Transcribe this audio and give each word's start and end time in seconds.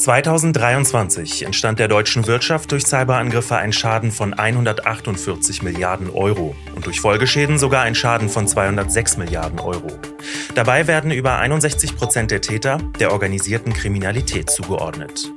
2023 0.00 1.44
entstand 1.44 1.78
der 1.78 1.86
deutschen 1.86 2.26
Wirtschaft 2.26 2.72
durch 2.72 2.86
Cyberangriffe 2.86 3.56
ein 3.56 3.70
Schaden 3.70 4.10
von 4.12 4.32
148 4.32 5.62
Milliarden 5.62 6.08
Euro 6.08 6.56
und 6.74 6.86
durch 6.86 7.02
Folgeschäden 7.02 7.58
sogar 7.58 7.82
ein 7.82 7.94
Schaden 7.94 8.30
von 8.30 8.48
206 8.48 9.18
Milliarden 9.18 9.60
Euro. 9.60 9.90
Dabei 10.54 10.86
werden 10.86 11.10
über 11.10 11.36
61 11.36 11.96
Prozent 11.96 12.30
der 12.30 12.40
Täter 12.40 12.78
der 12.98 13.12
organisierten 13.12 13.74
Kriminalität 13.74 14.48
zugeordnet. 14.48 15.30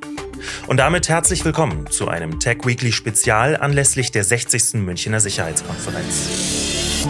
Und 0.67 0.77
damit 0.77 1.09
herzlich 1.09 1.43
willkommen 1.43 1.87
zu 1.87 2.07
einem 2.07 2.39
Tech 2.39 2.59
Weekly 2.63 2.93
Spezial 2.93 3.57
anlässlich 3.57 4.11
der 4.11 4.23
60. 4.23 4.75
Münchner 4.75 5.19
Sicherheitskonferenz. 5.19 7.03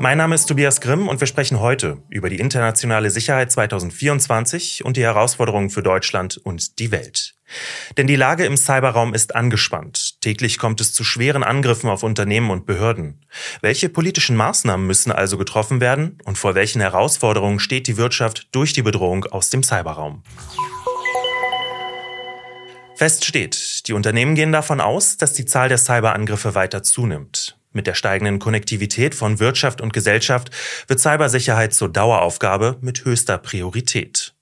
Mein 0.00 0.18
Name 0.18 0.36
ist 0.36 0.46
Tobias 0.46 0.80
Grimm 0.80 1.08
und 1.08 1.18
wir 1.18 1.26
sprechen 1.26 1.58
heute 1.58 2.02
über 2.08 2.30
die 2.30 2.38
internationale 2.38 3.10
Sicherheit 3.10 3.50
2024 3.50 4.84
und 4.84 4.96
die 4.96 5.02
Herausforderungen 5.02 5.70
für 5.70 5.82
Deutschland 5.82 6.36
und 6.36 6.78
die 6.78 6.92
Welt. 6.92 7.34
Denn 7.96 8.06
die 8.06 8.14
Lage 8.14 8.44
im 8.44 8.56
Cyberraum 8.56 9.12
ist 9.12 9.34
angespannt. 9.34 10.20
Täglich 10.20 10.58
kommt 10.58 10.80
es 10.80 10.94
zu 10.94 11.02
schweren 11.02 11.42
Angriffen 11.42 11.90
auf 11.90 12.04
Unternehmen 12.04 12.50
und 12.50 12.64
Behörden. 12.64 13.24
Welche 13.60 13.88
politischen 13.88 14.36
Maßnahmen 14.36 14.86
müssen 14.86 15.10
also 15.10 15.36
getroffen 15.36 15.80
werden 15.80 16.18
und 16.24 16.38
vor 16.38 16.54
welchen 16.54 16.80
Herausforderungen 16.80 17.58
steht 17.58 17.88
die 17.88 17.96
Wirtschaft 17.96 18.46
durch 18.52 18.72
die 18.72 18.82
Bedrohung 18.82 19.24
aus 19.24 19.50
dem 19.50 19.64
Cyberraum? 19.64 20.22
Fest 22.94 23.24
steht, 23.24 23.88
die 23.88 23.94
Unternehmen 23.94 24.36
gehen 24.36 24.52
davon 24.52 24.80
aus, 24.80 25.16
dass 25.16 25.32
die 25.32 25.44
Zahl 25.44 25.68
der 25.68 25.78
Cyberangriffe 25.78 26.54
weiter 26.54 26.84
zunimmt. 26.84 27.57
Mit 27.72 27.86
der 27.86 27.94
steigenden 27.94 28.38
Konnektivität 28.38 29.14
von 29.14 29.40
Wirtschaft 29.40 29.80
und 29.80 29.92
Gesellschaft 29.92 30.50
wird 30.86 31.00
Cybersicherheit 31.00 31.74
zur 31.74 31.88
Daueraufgabe 31.88 32.78
mit 32.80 33.04
höchster 33.04 33.38
Priorität. 33.38 34.34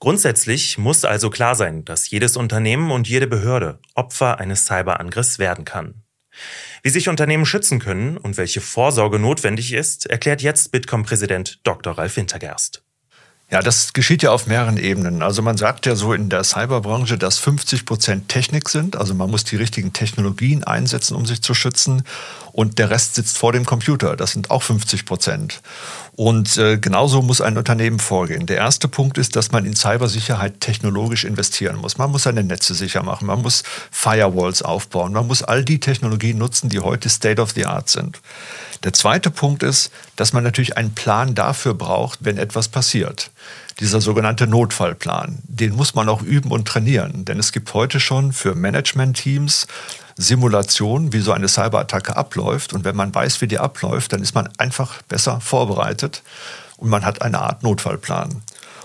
Grundsätzlich 0.00 0.78
muss 0.78 1.04
also 1.04 1.30
klar 1.30 1.54
sein, 1.54 1.84
dass 1.84 2.10
jedes 2.10 2.36
Unternehmen 2.36 2.90
und 2.90 3.08
jede 3.08 3.26
Behörde 3.26 3.78
Opfer 3.94 4.38
eines 4.38 4.66
Cyberangriffs 4.66 5.38
werden 5.38 5.64
kann. 5.64 6.02
Wie 6.82 6.90
sich 6.90 7.08
Unternehmen 7.08 7.46
schützen 7.46 7.78
können 7.78 8.16
und 8.16 8.36
welche 8.36 8.60
Vorsorge 8.60 9.18
notwendig 9.18 9.72
ist, 9.72 10.06
erklärt 10.06 10.42
jetzt 10.42 10.72
Bitkom-Präsident 10.72 11.60
Dr. 11.62 11.96
Ralf 11.96 12.16
Wintergerst. 12.16 12.81
Ja, 13.52 13.60
das 13.60 13.92
geschieht 13.92 14.22
ja 14.22 14.30
auf 14.32 14.46
mehreren 14.46 14.78
Ebenen. 14.78 15.22
Also 15.22 15.42
man 15.42 15.58
sagt 15.58 15.84
ja 15.84 15.94
so 15.94 16.14
in 16.14 16.30
der 16.30 16.42
Cyberbranche, 16.42 17.18
dass 17.18 17.36
50 17.36 17.84
Prozent 17.84 18.30
Technik 18.30 18.70
sind. 18.70 18.96
Also 18.96 19.12
man 19.12 19.30
muss 19.30 19.44
die 19.44 19.56
richtigen 19.56 19.92
Technologien 19.92 20.64
einsetzen, 20.64 21.14
um 21.14 21.26
sich 21.26 21.42
zu 21.42 21.52
schützen. 21.52 22.02
Und 22.52 22.78
der 22.78 22.88
Rest 22.88 23.16
sitzt 23.16 23.36
vor 23.36 23.52
dem 23.52 23.66
Computer. 23.66 24.16
Das 24.16 24.30
sind 24.30 24.50
auch 24.50 24.62
50 24.62 25.04
Prozent. 25.04 25.60
Und 26.14 26.58
äh, 26.58 26.76
genauso 26.76 27.22
muss 27.22 27.40
ein 27.40 27.56
Unternehmen 27.56 27.98
vorgehen. 27.98 28.44
Der 28.44 28.58
erste 28.58 28.86
Punkt 28.86 29.16
ist, 29.16 29.34
dass 29.34 29.50
man 29.50 29.64
in 29.64 29.74
Cybersicherheit 29.74 30.60
technologisch 30.60 31.24
investieren 31.24 31.76
muss. 31.76 31.96
Man 31.96 32.10
muss 32.10 32.24
seine 32.24 32.44
Netze 32.44 32.74
sicher 32.74 33.02
machen. 33.02 33.26
Man 33.26 33.40
muss 33.40 33.62
Firewalls 33.90 34.60
aufbauen. 34.60 35.14
Man 35.14 35.26
muss 35.26 35.42
all 35.42 35.64
die 35.64 35.80
Technologien 35.80 36.36
nutzen, 36.36 36.68
die 36.68 36.80
heute 36.80 37.08
State 37.08 37.40
of 37.40 37.52
the 37.52 37.64
Art 37.64 37.88
sind. 37.88 38.20
Der 38.84 38.92
zweite 38.92 39.30
Punkt 39.30 39.62
ist, 39.62 39.90
dass 40.16 40.34
man 40.34 40.44
natürlich 40.44 40.76
einen 40.76 40.94
Plan 40.94 41.34
dafür 41.34 41.72
braucht, 41.72 42.18
wenn 42.22 42.36
etwas 42.36 42.68
passiert. 42.68 43.30
Dieser 43.80 44.02
sogenannte 44.02 44.46
Notfallplan, 44.46 45.38
den 45.44 45.74
muss 45.74 45.94
man 45.94 46.08
auch 46.10 46.20
üben 46.20 46.50
und 46.50 46.68
trainieren, 46.68 47.24
denn 47.24 47.38
es 47.38 47.52
gibt 47.52 47.72
heute 47.72 48.00
schon 48.00 48.32
für 48.32 48.54
Management-Teams 48.54 49.66
Simulationen, 50.16 51.12
wie 51.12 51.20
so 51.20 51.32
eine 51.32 51.48
Cyberattacke 51.48 52.16
abläuft. 52.16 52.72
Und 52.72 52.84
wenn 52.84 52.96
man 52.96 53.14
weiß, 53.14 53.40
wie 53.40 53.48
die 53.48 53.58
abläuft, 53.58 54.12
dann 54.12 54.22
ist 54.22 54.34
man 54.34 54.48
einfach 54.58 55.02
besser 55.02 55.40
vorbereitet 55.40 56.22
und 56.76 56.90
man 56.90 57.04
hat 57.04 57.22
eine 57.22 57.40
Art 57.40 57.62
Notfallplan. 57.62 58.42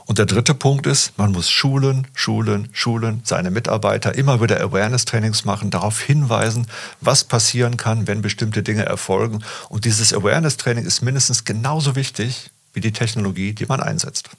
Und 0.08 0.20
der 0.20 0.26
dritte 0.26 0.54
Punkt 0.54 0.88
ist, 0.88 1.18
man 1.18 1.34
muss 1.34 1.50
schulen, 1.50 2.08
schulen, 2.14 2.70
schulen, 2.72 3.22
seine 3.26 3.52
Mitarbeiter 3.52 4.16
immer 4.16 4.42
wieder 4.42 4.62
Awareness-Trainings 4.62 5.44
machen, 5.44 5.70
darauf 5.70 6.00
hinweisen, 6.00 6.68
was 7.02 7.26
passieren 7.26 7.76
kann, 7.76 8.08
wenn 8.08 8.22
bestimmte 8.22 8.64
Dinge 8.64 8.86
erfolgen. 8.86 9.44
Und 9.68 9.84
dieses 9.84 10.14
Awareness-Training 10.14 10.86
ist 10.86 11.02
mindestens 11.02 11.44
genauso 11.44 11.98
wichtig 11.98 12.52
wie 12.72 12.80
die 12.80 12.94
Technologie, 12.94 13.52
die 13.52 13.66
man 13.66 13.82
einsetzt. 13.82 14.30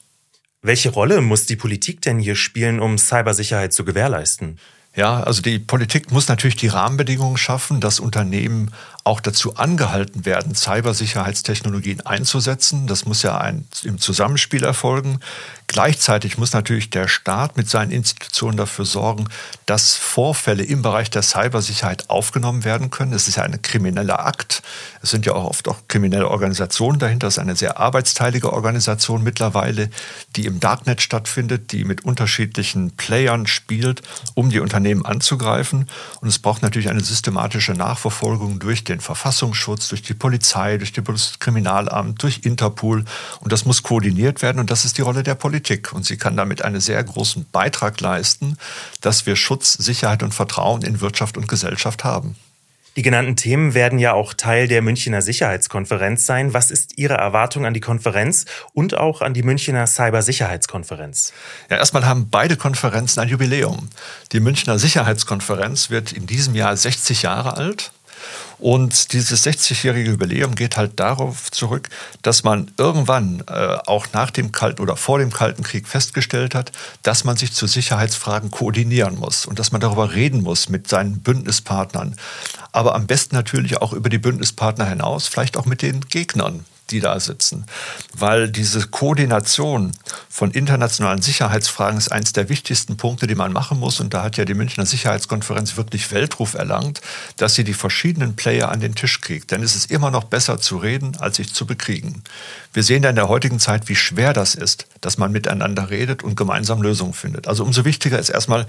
Welche 0.63 0.89
Rolle 0.89 1.21
muss 1.21 1.45
die 1.45 1.57
Politik 1.57 2.01
denn 2.01 2.19
hier 2.19 2.35
spielen, 2.35 2.81
um 2.81 2.97
Cybersicherheit 2.97 3.75
zu 3.75 3.85
gewährleisten? 3.85 4.59
Ja, 4.99 5.23
also 5.23 5.43
die 5.43 5.61
Politik 5.61 6.11
muss 6.11 6.27
natürlich 6.27 6.57
die 6.57 6.67
Rahmenbedingungen 6.67 7.37
schaffen, 7.37 7.81
dass 7.81 8.01
Unternehmen 8.01 8.73
auch 9.05 9.21
dazu 9.21 9.57
angehalten 9.57 10.25
werden, 10.25 10.55
Cybersicherheitstechnologien 10.55 12.05
einzusetzen. 12.05 12.87
Das 12.87 13.07
muss 13.07 13.23
ja 13.23 13.39
ein, 13.39 13.67
im 13.83 13.99
Zusammenspiel 13.99 14.65
erfolgen. 14.65 15.21
Gleichzeitig 15.67 16.39
muss 16.39 16.55
natürlich 16.55 16.89
der 16.89 17.09
Staat 17.09 17.59
mit 17.59 17.69
seinen 17.69 17.91
Institutionen 17.91 18.57
dafür 18.57 18.87
sorgen, 18.87 19.29
dass 19.67 19.97
Vorfälle 19.97 20.63
im 20.63 20.81
Bereich 20.81 21.11
der 21.11 21.23
Cybersicherheit 21.23 22.09
aufgenommen 22.09 22.65
werden 22.65 22.89
können. 22.89 23.13
Es 23.13 23.29
ist 23.29 23.37
ja 23.37 23.43
ein 23.43 23.61
krimineller 23.61 24.25
Akt. 24.25 24.63
Es 25.03 25.11
sind 25.11 25.27
ja 25.27 25.35
auch 25.35 25.45
oft 25.45 25.69
auch 25.69 25.77
kriminelle 25.87 26.29
Organisationen 26.29 26.99
dahinter. 26.99 27.27
Es 27.27 27.35
ist 27.35 27.39
eine 27.39 27.55
sehr 27.55 27.79
arbeitsteilige 27.79 28.51
Organisation 28.53 29.23
mittlerweile, 29.23 29.91
die 30.37 30.47
im 30.47 30.59
Darknet 30.59 31.03
stattfindet, 31.03 31.73
die 31.73 31.85
mit 31.85 32.03
unterschiedlichen 32.03 32.93
Playern 32.93 33.47
spielt, 33.47 34.01
um 34.35 34.49
die 34.49 34.61
Unternehmen 34.61 35.05
anzugreifen. 35.05 35.87
Und 36.23 36.29
es 36.29 36.39
braucht 36.39 36.63
natürlich 36.63 36.89
eine 36.89 37.05
systematische 37.05 37.73
Nachverfolgung 37.73 38.59
durch 38.59 38.85
den 38.85 38.98
den 38.99 39.03
Verfassungsschutz, 39.03 39.89
durch 39.89 40.03
die 40.03 40.15
Polizei, 40.15 40.77
durch 40.77 40.93
das 40.93 41.05
Bundeskriminalamt, 41.05 42.23
durch 42.23 42.41
Interpol. 42.45 43.05
Und 43.41 43.53
das 43.53 43.65
muss 43.65 43.83
koordiniert 43.83 44.43
werden 44.43 44.59
und 44.59 44.71
das 44.71 44.85
ist 44.85 44.99
die 44.99 45.03
Rolle 45.03 45.23
der 45.23 45.35
Politik. 45.35 45.93
Und 45.93 46.05
sie 46.05 46.17
kann 46.17 46.37
damit 46.37 46.63
einen 46.63 46.81
sehr 46.81 47.03
großen 47.03 47.47
Beitrag 47.51 48.01
leisten, 48.01 48.57
dass 49.01 49.27
wir 49.27 49.37
Schutz, 49.37 49.73
Sicherheit 49.75 50.23
und 50.23 50.35
Vertrauen 50.35 50.83
in 50.83 51.01
Wirtschaft 51.01 51.37
und 51.37 51.49
Gesellschaft 51.49 52.05
haben. 52.05 52.37
Die 52.99 53.03
genannten 53.03 53.37
Themen 53.37 53.75
werden 53.75 54.01
ja 54.01 54.13
auch 54.13 54.35
Teil 54.35 54.67
der 54.67 54.83
Münchner 54.83 55.23
Sicherheitskonferenz 55.23 56.27
sein. 56.27 56.53
Was 56.53 56.73
ist 56.73 56.99
Ihre 56.99 57.15
Erwartung 57.15 57.65
an 57.65 57.73
die 57.73 57.79
Konferenz 57.79 58.45
und 58.73 58.97
auch 58.97 59.23
an 59.23 59.35
die 59.35 59.45
Münchner 59.45 59.87
Cybersicherheitskonferenz? 59.87 61.33
Ja, 61.71 61.77
erstmal 61.77 62.07
haben 62.07 62.29
beide 62.29 62.57
Konferenzen 62.57 63.21
ein 63.21 63.29
Jubiläum. 63.29 63.89
Die 64.33 64.41
Münchner 64.41 64.81
Sicherheitskonferenz 64.81 65.91
wird 65.91 66.11
in 66.11 66.27
diesem 66.27 66.57
Jahr 66.57 66.77
60 66.77 67.23
Jahre 67.23 67.57
alt. 67.57 67.93
Und 68.59 69.13
dieses 69.13 69.47
60-jährige 69.47 70.11
Jubiläum 70.11 70.55
geht 70.55 70.77
halt 70.77 70.99
darauf 70.99 71.51
zurück, 71.51 71.89
dass 72.23 72.43
man 72.43 72.71
irgendwann 72.77 73.45
äh, 73.47 73.79
auch 73.87 74.07
nach 74.13 74.31
dem 74.31 74.53
Kalten 74.53 74.83
oder 74.83 74.97
vor 74.97 75.19
dem 75.19 75.33
Kalten 75.33 75.63
Krieg 75.63 75.87
festgestellt 75.87 76.55
hat, 76.55 76.73
dass 77.03 77.25
man 77.25 77.37
sich 77.37 77.53
zu 77.53 77.67
Sicherheitsfragen 77.67 78.51
koordinieren 78.51 79.17
muss 79.17 79.47
und 79.47 79.59
dass 79.59 79.73
man 79.73 79.81
darüber 79.81 80.13
reden 80.15 80.43
muss 80.43 80.69
mit 80.69 80.89
seinen 80.89 81.21
Bündnispartnern. 81.21 82.17
Aber 82.73 82.95
am 82.95 83.07
besten 83.07 83.37
natürlich 83.37 83.81
auch 83.81 83.93
über 83.93 84.09
die 84.09 84.19
Bündnispartner 84.19 84.87
hinaus, 84.87 85.29
vielleicht 85.29 85.57
auch 85.57 85.67
mit 85.67 85.83
den 85.83 86.01
Gegnern 86.09 86.65
die 86.91 87.01
da 87.01 87.21
sitzen. 87.21 87.67
Weil 88.15 88.49
diese 88.49 88.87
Koordination 88.89 89.93
von 90.29 90.51
internationalen 90.51 91.23
Sicherheitsfragen 91.23 91.99
ist 91.99 92.13
eines 92.13 92.33
der 92.33 92.49
wichtigsten 92.49 92.97
Punkte, 92.97 93.27
die 93.27 93.35
man 93.35 93.53
machen 93.53 93.79
muss. 93.79 94.01
Und 94.01 94.15
da 94.15 94.23
hat 94.23 94.37
ja 94.37 94.45
die 94.45 94.55
Münchner 94.55 94.87
Sicherheitskonferenz 94.87 95.77
wirklich 95.77 96.11
Weltruf 96.13 96.55
erlangt, 96.55 97.01
dass 97.37 97.55
sie 97.55 97.65
die 97.65 97.75
verschiedenen 97.75 98.37
Player 98.37 98.71
an 98.71 98.81
den 98.81 98.95
Tisch 98.95 99.21
kriegt. 99.21 99.51
Denn 99.51 99.63
es 99.63 99.75
ist 99.75 99.91
immer 99.91 100.11
noch 100.11 100.25
besser 100.25 100.59
zu 100.59 100.79
reden, 100.79 101.17
als 101.19 101.37
sich 101.37 101.53
zu 101.53 101.67
bekriegen. 101.67 102.23
Wir 102.73 102.83
sehen 102.83 103.03
ja 103.03 103.11
in 103.11 103.17
der 103.17 103.29
heutigen 103.29 103.59
Zeit, 103.59 103.89
wie 103.89 103.97
schwer 103.97 104.33
das 104.33 104.55
ist, 104.55 104.87
dass 105.01 105.19
man 105.19 105.33
miteinander 105.33 105.91
redet 105.91 106.23
und 106.23 106.37
gemeinsam 106.37 106.83
Lösungen 106.83 107.15
findet. 107.15 107.49
Also 107.49 107.65
umso 107.65 107.85
wichtiger 107.85 108.19
ist 108.19 108.29
erstmal 108.29 108.67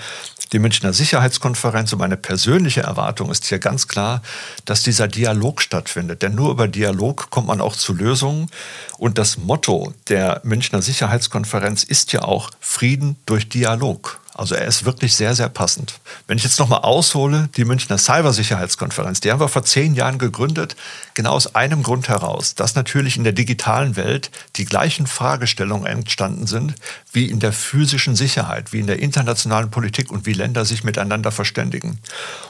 die 0.52 0.60
Münchner 0.60 0.94
Sicherheitskonferenz. 0.94 1.92
Und 1.94 2.00
meine 2.00 2.18
persönliche 2.18 2.82
Erwartung 2.82 3.30
ist 3.30 3.46
hier 3.46 3.60
ganz 3.60 3.88
klar, 3.88 4.22
dass 4.66 4.84
dieser 4.84 5.08
Dialog 5.08 5.62
stattfindet. 5.62 6.22
Denn 6.22 6.36
nur 6.36 6.52
über 6.52 6.68
Dialog 6.68 7.30
kommt 7.30 7.48
man 7.48 7.62
auch 7.62 7.76
zu 7.76 7.94
Lösungen. 7.94 8.50
Und 8.98 9.18
das 9.18 9.38
Motto 9.38 9.94
der 10.08 10.42
Münchner 10.44 10.82
Sicherheitskonferenz 10.82 11.84
ist 11.84 12.14
ja 12.14 12.22
auch 12.22 12.52
Frieden 12.60 13.18
durch 13.26 13.50
Dialog. 13.50 14.20
Also 14.40 14.56
er 14.56 14.68
ist 14.68 14.86
wirklich 14.86 15.16
sehr, 15.16 15.36
sehr 15.36 15.50
passend. 15.50 16.00
Wenn 16.26 16.38
ich 16.38 16.46
jetzt 16.46 16.60
nochmal 16.60 16.80
aushole, 16.84 17.50
die 17.58 17.66
Münchner 17.66 17.98
Cybersicherheitskonferenz, 17.98 19.20
die 19.20 19.34
haben 19.34 19.42
wir 19.42 19.50
vor 19.50 19.66
zehn 19.66 19.96
Jahren 19.96 20.18
gegründet, 20.18 20.78
genau 21.14 21.32
aus 21.34 21.56
einem 21.56 21.84
Grund 21.84 22.08
heraus, 22.08 22.56
dass 22.56 22.74
natürlich 22.74 23.18
in 23.18 23.26
der 23.26 23.34
digitalen 23.34 23.98
Welt 23.98 24.32
die 24.56 24.64
gleichen 24.64 25.08
Fragestellungen 25.08 25.86
entstanden 25.86 26.48
sind 26.48 26.76
wie 27.12 27.26
in 27.26 27.40
der 27.40 27.54
physischen 27.54 28.16
Sicherheit, 28.16 28.72
wie 28.72 28.80
in 28.80 28.88
der 28.88 29.00
internationalen 29.00 29.72
Politik 29.72 30.12
und 30.12 30.26
wie 30.26 30.34
Länder 30.34 30.64
sich 30.64 30.84
miteinander 30.84 31.32
verständigen. 31.32 32.00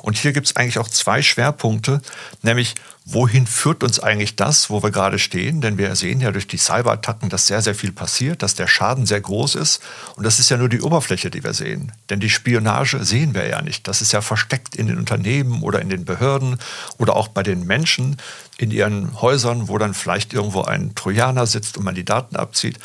Und 0.01 0.17
hier 0.17 0.33
gibt 0.33 0.47
es 0.47 0.56
eigentlich 0.56 0.79
auch 0.79 0.89
zwei 0.89 1.21
Schwerpunkte, 1.21 2.01
nämlich 2.41 2.75
wohin 3.11 3.47
führt 3.47 3.83
uns 3.83 4.00
eigentlich 4.00 4.35
das, 4.35 4.69
wo 4.69 4.83
wir 4.83 4.91
gerade 4.91 5.17
stehen? 5.17 5.61
Denn 5.61 5.77
wir 5.77 5.95
sehen 5.95 6.21
ja 6.21 6.31
durch 6.31 6.47
die 6.47 6.57
Cyberattacken, 6.57 7.29
dass 7.29 7.47
sehr, 7.47 7.61
sehr 7.61 7.73
viel 7.73 7.91
passiert, 7.91 8.44
dass 8.44 8.56
der 8.56 8.67
Schaden 8.67 9.06
sehr 9.06 9.21
groß 9.21 9.56
ist. 9.56 9.81
Und 10.15 10.25
das 10.25 10.39
ist 10.39 10.50
ja 10.50 10.57
nur 10.57 10.69
die 10.69 10.81
Oberfläche, 10.81 11.31
die 11.31 11.44
wir 11.44 11.53
sehen. 11.53 11.91
Denn 12.09 12.19
die 12.19 12.29
Spionage 12.29 13.03
sehen 13.03 13.33
wir 13.33 13.47
ja 13.47 13.61
nicht. 13.61 13.88
Das 13.88 14.01
ist 14.01 14.11
ja 14.11 14.21
versteckt 14.21 14.75
in 14.75 14.88
den 14.88 14.97
Unternehmen 14.97 15.63
oder 15.63 15.81
in 15.81 15.89
den 15.89 16.06
Behörden 16.06 16.59
oder 16.97 17.15
auch 17.15 17.29
bei 17.29 17.41
den 17.41 17.65
Menschen 17.65 18.17
in 18.57 18.71
ihren 18.71 19.19
Häusern, 19.21 19.69
wo 19.69 19.77
dann 19.77 19.94
vielleicht 19.94 20.33
irgendwo 20.33 20.61
ein 20.61 20.94
Trojaner 20.94 21.47
sitzt 21.47 21.77
und 21.77 21.85
man 21.85 21.95
die 21.95 22.06
Daten 22.06 22.35
abzieht. 22.35 22.77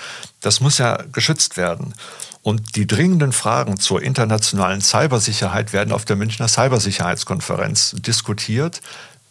Das 0.45 0.61
muss 0.61 0.77
ja 0.79 0.99
geschützt 1.11 1.57
werden. 1.57 1.95
Und 2.43 2.77
die 2.77 2.87
dringenden 2.87 3.33
Fragen 3.33 3.81
zur 3.81 4.03
internationalen 4.03 4.83
Cybersicherheit 4.83 5.73
werden 5.73 5.93
auf 5.93 6.05
der 6.05 6.17
Münchner 6.17 6.49
Cybersicherheitskonferenz 6.49 7.97
diskutiert. 7.99 8.83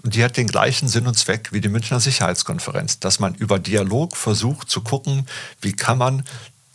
Und 0.01 0.15
die 0.15 0.23
hat 0.23 0.37
den 0.37 0.47
gleichen 0.47 0.87
Sinn 0.87 1.05
und 1.05 1.17
Zweck 1.17 1.49
wie 1.51 1.61
die 1.61 1.69
Münchner 1.69 1.99
Sicherheitskonferenz, 1.99 2.99
dass 2.99 3.19
man 3.19 3.35
über 3.35 3.59
Dialog 3.59 4.17
versucht 4.17 4.71
zu 4.71 4.81
gucken, 4.81 5.27
wie 5.61 5.73
kann 5.73 5.99
man 5.99 6.23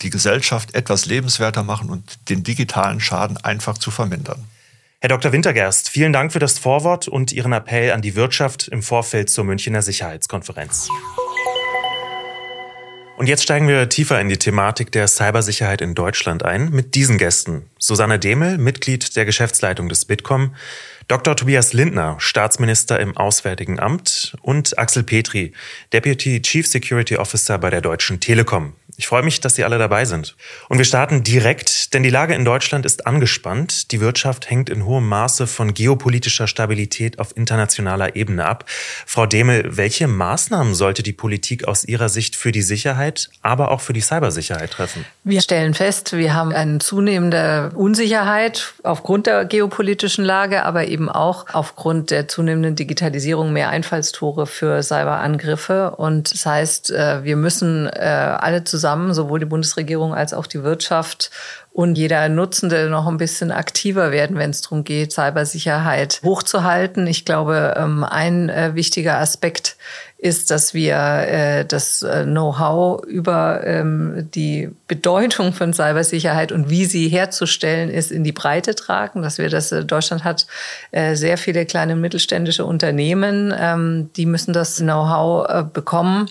die 0.02 0.10
Gesellschaft 0.10 0.74
etwas 0.76 1.06
lebenswerter 1.06 1.64
machen 1.64 1.90
und 1.90 2.28
den 2.28 2.44
digitalen 2.44 3.00
Schaden 3.00 3.36
einfach 3.38 3.76
zu 3.76 3.90
vermindern. 3.90 4.44
Herr 5.00 5.08
Dr. 5.08 5.32
Wintergerst, 5.32 5.90
vielen 5.90 6.12
Dank 6.12 6.32
für 6.32 6.38
das 6.38 6.60
Vorwort 6.60 7.08
und 7.08 7.32
Ihren 7.32 7.52
Appell 7.52 7.90
an 7.90 8.02
die 8.02 8.14
Wirtschaft 8.14 8.68
im 8.68 8.84
Vorfeld 8.84 9.30
zur 9.30 9.44
Münchner 9.44 9.82
Sicherheitskonferenz. 9.82 10.88
Und 13.18 13.26
jetzt 13.26 13.42
steigen 13.42 13.66
wir 13.66 13.88
tiefer 13.88 14.20
in 14.20 14.28
die 14.28 14.36
Thematik 14.36 14.92
der 14.92 15.08
Cybersicherheit 15.08 15.80
in 15.80 15.96
Deutschland 15.96 16.44
ein 16.44 16.70
mit 16.70 16.94
diesen 16.94 17.18
Gästen. 17.18 17.68
Susanne 17.76 18.20
Demel, 18.20 18.58
Mitglied 18.58 19.16
der 19.16 19.24
Geschäftsleitung 19.24 19.88
des 19.88 20.04
Bitkom, 20.04 20.54
Dr. 21.08 21.36
Tobias 21.36 21.72
Lindner, 21.72 22.16
Staatsminister 22.18 23.00
im 23.00 23.16
Auswärtigen 23.16 23.80
Amt 23.80 24.36
und 24.42 24.78
Axel 24.78 25.02
Petri, 25.02 25.52
Deputy 25.90 26.42
Chief 26.42 26.66
Security 26.66 27.16
Officer 27.16 27.56
bei 27.56 27.70
der 27.70 27.80
Deutschen 27.80 28.20
Telekom. 28.20 28.74
Ich 28.98 29.06
freue 29.06 29.22
mich, 29.22 29.40
dass 29.40 29.54
Sie 29.54 29.62
alle 29.62 29.78
dabei 29.78 30.04
sind. 30.04 30.34
Und 30.68 30.78
wir 30.78 30.84
starten 30.84 31.22
direkt, 31.22 31.94
denn 31.94 32.02
die 32.02 32.10
Lage 32.10 32.34
in 32.34 32.44
Deutschland 32.44 32.84
ist 32.84 33.06
angespannt. 33.06 33.92
Die 33.92 34.00
Wirtschaft 34.00 34.50
hängt 34.50 34.68
in 34.68 34.84
hohem 34.84 35.08
Maße 35.08 35.46
von 35.46 35.72
geopolitischer 35.72 36.48
Stabilität 36.48 37.20
auf 37.20 37.36
internationaler 37.36 38.16
Ebene 38.16 38.44
ab. 38.44 38.64
Frau 39.06 39.24
Demel, 39.24 39.76
welche 39.76 40.08
Maßnahmen 40.08 40.74
sollte 40.74 41.04
die 41.04 41.12
Politik 41.12 41.68
aus 41.68 41.84
Ihrer 41.84 42.08
Sicht 42.08 42.34
für 42.34 42.50
die 42.50 42.60
Sicherheit, 42.62 43.30
aber 43.40 43.70
auch 43.70 43.80
für 43.80 43.92
die 43.92 44.00
Cybersicherheit 44.00 44.72
treffen? 44.72 45.04
Wir 45.22 45.42
stellen 45.42 45.74
fest, 45.74 46.16
wir 46.16 46.34
haben 46.34 46.50
eine 46.50 46.78
zunehmende 46.78 47.70
Unsicherheit 47.76 48.74
aufgrund 48.82 49.28
der 49.28 49.44
geopolitischen 49.44 50.24
Lage, 50.24 50.64
aber 50.64 50.88
eben 50.88 50.97
auch 51.08 51.46
aufgrund 51.52 52.10
der 52.10 52.26
zunehmenden 52.26 52.74
Digitalisierung 52.74 53.52
mehr 53.52 53.68
Einfallstore 53.68 54.46
für 54.46 54.82
Cyberangriffe. 54.82 55.92
Und 55.96 56.32
das 56.32 56.46
heißt, 56.46 56.90
äh, 56.90 57.24
wir 57.24 57.36
müssen 57.36 57.86
äh, 57.86 57.98
alle 57.98 58.64
zusammen 58.64 58.78
zusammen, 58.78 59.12
sowohl 59.12 59.40
die 59.40 59.44
Bundesregierung 59.44 60.14
als 60.14 60.32
auch 60.32 60.46
die 60.46 60.62
Wirtschaft 60.62 61.30
und 61.72 61.96
jeder 61.96 62.28
Nutzende 62.28 62.88
noch 62.88 63.06
ein 63.06 63.18
bisschen 63.18 63.52
aktiver 63.52 64.10
werden, 64.10 64.36
wenn 64.36 64.50
es 64.50 64.62
darum 64.62 64.84
geht, 64.84 65.12
Cybersicherheit 65.12 66.20
hochzuhalten. 66.24 67.06
Ich 67.06 67.24
glaube, 67.24 67.74
ähm, 67.76 68.04
ein 68.04 68.48
äh, 68.48 68.74
wichtiger 68.74 69.18
Aspekt 69.18 69.76
ist, 70.18 70.50
dass 70.50 70.74
wir 70.74 70.96
äh, 70.96 71.64
das 71.64 72.02
äh, 72.02 72.24
Know-how 72.24 73.04
über 73.06 73.64
ähm, 73.64 74.28
die 74.34 74.68
Bedeutung 74.88 75.52
von 75.52 75.72
Cybersicherheit 75.72 76.50
und 76.50 76.68
wie 76.68 76.86
sie 76.86 77.08
herzustellen 77.08 77.88
ist, 77.88 78.10
in 78.10 78.24
die 78.24 78.32
Breite 78.32 78.74
tragen, 78.74 79.22
dass 79.22 79.38
wir 79.38 79.48
das, 79.48 79.70
Deutschland 79.70 80.24
hat 80.24 80.46
sehr 80.92 81.38
viele 81.38 81.66
kleine 81.66 81.92
und 81.92 82.00
mittelständische 82.00 82.64
Unternehmen, 82.64 83.54
ähm, 83.56 84.10
die 84.16 84.26
müssen 84.26 84.52
das 84.52 84.76
Know-how 84.78 85.72
bekommen 85.72 86.28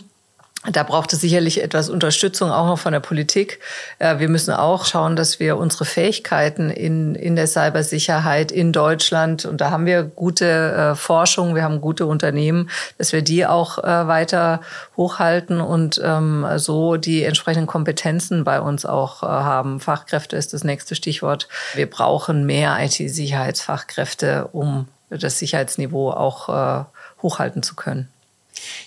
da 0.71 0.83
braucht 0.83 1.13
es 1.13 1.21
sicherlich 1.21 1.63
etwas 1.63 1.89
Unterstützung 1.89 2.51
auch 2.51 2.65
noch 2.65 2.79
von 2.79 2.91
der 2.91 2.99
Politik. 2.99 3.59
Äh, 3.99 4.19
wir 4.19 4.27
müssen 4.27 4.53
auch 4.53 4.85
schauen, 4.85 5.15
dass 5.15 5.39
wir 5.39 5.57
unsere 5.57 5.85
Fähigkeiten 5.85 6.69
in, 6.69 7.15
in 7.15 7.35
der 7.35 7.47
Cybersicherheit 7.47 8.51
in 8.51 8.73
Deutschland, 8.73 9.45
und 9.45 9.61
da 9.61 9.71
haben 9.71 9.85
wir 9.85 10.03
gute 10.03 10.45
äh, 10.45 10.95
Forschung, 10.95 11.55
wir 11.55 11.63
haben 11.63 11.79
gute 11.79 12.05
Unternehmen, 12.05 12.69
dass 12.97 13.13
wir 13.13 13.21
die 13.21 13.45
auch 13.45 13.77
äh, 13.77 14.07
weiter 14.07 14.61
hochhalten 14.97 15.61
und 15.61 16.01
ähm, 16.03 16.45
so 16.57 16.97
die 16.97 17.23
entsprechenden 17.23 17.67
Kompetenzen 17.67 18.43
bei 18.43 18.59
uns 18.59 18.85
auch 18.85 19.21
haben. 19.21 19.79
Fachkräfte 19.79 20.35
ist 20.35 20.53
das 20.53 20.63
nächste 20.63 20.95
Stichwort. 20.95 21.47
Wir 21.75 21.89
brauchen 21.89 22.45
mehr 22.45 22.77
IT-Sicherheitsfachkräfte, 22.79 24.49
um 24.51 24.87
das 25.09 25.39
Sicherheitsniveau 25.39 26.11
auch 26.11 26.85
hochhalten 27.21 27.63
zu 27.63 27.75
können. 27.75 28.09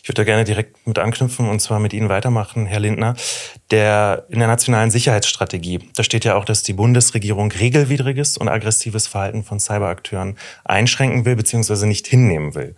Ich 0.03 0.09
würde 0.09 0.23
da 0.23 0.25
gerne 0.25 0.45
direkt 0.45 0.87
mit 0.87 0.99
anknüpfen 0.99 1.49
und 1.49 1.61
zwar 1.61 1.79
mit 1.79 1.93
Ihnen 1.93 2.09
weitermachen, 2.09 2.67
Herr 2.67 2.81
Lindner. 2.81 3.15
Der, 3.71 4.27
in 4.29 4.39
der 4.39 4.49
nationalen 4.49 4.91
Sicherheitsstrategie, 4.91 5.81
da 5.95 6.03
steht 6.03 6.25
ja 6.25 6.35
auch, 6.35 6.45
dass 6.45 6.63
die 6.63 6.73
Bundesregierung 6.73 7.53
regelwidriges 7.53 8.37
und 8.37 8.49
aggressives 8.49 9.07
Verhalten 9.07 9.45
von 9.45 9.61
Cyberakteuren 9.61 10.37
einschränken 10.65 11.25
will 11.25 11.37
bzw. 11.37 11.87
nicht 11.87 12.07
hinnehmen 12.07 12.55
will. 12.55 12.77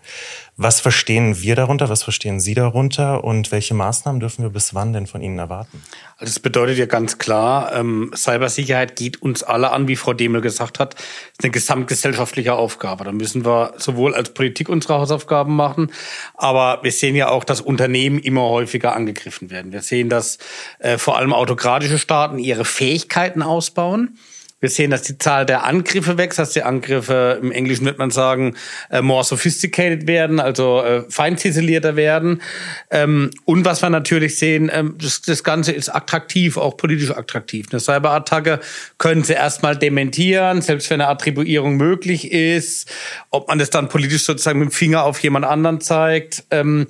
Was 0.57 0.81
verstehen 0.81 1.41
wir 1.41 1.57
darunter? 1.57 1.89
Was 1.89 2.03
verstehen 2.03 2.39
Sie 2.39 2.55
darunter? 2.55 3.25
Und 3.25 3.51
welche 3.53 3.73
Maßnahmen 3.73 4.21
dürfen 4.21 4.43
wir 4.43 4.51
bis 4.51 4.75
wann 4.75 4.93
denn 4.93 5.07
von 5.07 5.23
Ihnen 5.23 5.39
erwarten? 5.39 5.83
Also 6.23 6.31
es 6.31 6.39
bedeutet 6.39 6.79
ja 6.79 6.87
ganz 6.87 7.19
klar, 7.19 7.75
ähm, 7.75 8.13
Cybersicherheit 8.15 8.95
geht 8.95 9.23
uns 9.23 9.43
alle 9.43 9.73
an, 9.73 9.89
wie 9.89 9.97
Frau 9.97 10.13
Demel 10.13 10.41
gesagt 10.41 10.79
hat. 10.79 10.95
Das 10.95 11.03
ist 11.33 11.43
eine 11.43 11.51
gesamtgesellschaftliche 11.51 12.55
Aufgabe. 12.55 13.03
Da 13.03 13.11
müssen 13.11 13.45
wir 13.45 13.75
sowohl 13.79 14.15
als 14.15 14.33
Politik 14.33 14.69
unsere 14.69 14.95
Hausaufgaben 14.95 15.57
machen, 15.57 15.91
aber 16.35 16.79
wir 16.85 16.93
sehen 16.93 17.17
ja 17.17 17.29
auch, 17.29 17.43
dass 17.43 17.61
Unternehmen 17.61 18.21
immer 18.21 18.43
häufiger 18.43 18.95
angegriffen 18.95 19.51
werden. 19.51 19.73
Wir 19.73 19.83
sehen, 19.83 20.09
dass 20.09 20.39
äh, 20.79 20.97
vor 20.97 21.19
allem 21.19 21.33
autokratische 21.33 21.99
Staaten 21.99 22.39
ihre 22.39 22.65
Fähigkeiten 22.65 23.43
ausbauen. 23.43 24.17
Wir 24.63 24.71
sehen, 24.71 24.93
dass 24.93 25.03
die 25.03 25.19
Zahl 25.19 25.45
der 25.45 25.65
Angriffe 25.65 26.19
wächst, 26.19 26.39
dass 26.39 26.51
die 26.51 26.63
Angriffe 26.63 27.41
im 27.43 27.51
Englischen 27.51 27.85
wird 27.85 27.99
man 27.99 28.13
sagen 28.13 28.55
äh, 28.91 29.03
more 29.03 29.25
sophisticated 29.25 30.07
werden, 30.07 30.39
also 30.39 30.83
äh, 30.83 31.03
fein 31.09 31.37
ziselierter 31.37 31.97
werden. 31.97 32.41
Ähm, 32.89 33.33
und 33.45 33.65
was 33.65 33.83
wir 33.83 33.91
natürlich 33.91 34.39
sehen, 34.39 34.71
ähm, 34.73 34.95
das, 35.03 35.21
das 35.21 35.43
Ganze 35.43 35.73
ist 35.73 35.89
attraktiv, 35.89 36.57
auch 36.57 36.77
politisch 36.77 37.11
attraktiv. 37.11 37.67
Eine 37.73 37.81
Cyberattacke 37.81 38.61
können 38.99 39.25
sie 39.25 39.33
erstmal 39.33 39.77
dementieren, 39.77 40.63
selbst 40.63 40.89
wenn 40.91 41.01
eine 41.01 41.11
Attribuierung 41.11 41.77
möglich 41.77 42.31
ist. 42.31 42.89
Ob 43.31 43.49
man 43.49 43.59
das 43.59 43.71
dann 43.71 43.89
politisch 43.89 44.23
sozusagen 44.23 44.61
mit 44.61 44.69
dem 44.69 44.73
Finger 44.73 45.03
auf 45.03 45.19
jemand 45.19 45.45
anderen 45.45 45.81
zeigt. 45.81 46.45
Ähm, 46.53 46.87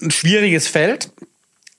ein 0.00 0.10
schwieriges 0.10 0.68
Feld. 0.68 1.10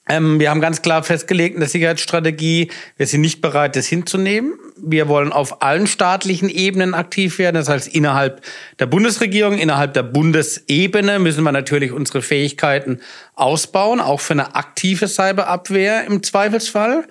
Ähm, 0.10 0.40
wir 0.40 0.50
haben 0.50 0.60
ganz 0.60 0.82
klar 0.82 1.04
festgelegt 1.04 1.54
in 1.54 1.60
der 1.60 1.70
Sicherheitsstrategie, 1.70 2.72
wir 2.98 3.06
sind 3.06 3.22
nicht 3.22 3.42
bereit, 3.42 3.76
das 3.76 3.86
hinzunehmen. 3.86 4.54
Wir 4.76 5.08
wollen 5.08 5.32
auf 5.32 5.62
allen 5.62 5.86
staatlichen 5.86 6.50
Ebenen 6.50 6.96
aktiv 6.96 7.38
werden. 7.38 7.56
Das 7.56 7.70
heißt, 7.70 7.94
innerhalb 7.94 8.42
der 8.80 8.88
Bundesregierung, 8.88 9.60
innerhalb 9.60 9.94
der 9.94 10.04
Bundesebene 10.04 11.20
müssen 11.20 11.44
wir 11.44 11.52
natürlich 11.52 11.92
unsere 11.92 12.24
Fähigkeiten 12.24 13.02
ausbauen, 13.36 14.00
auch 14.00 14.20
für 14.20 14.34
eine 14.34 14.56
aktive 14.56 15.08
Cyberabwehr 15.08 16.06
im 16.06 16.24
Zweifelsfall. 16.24 17.06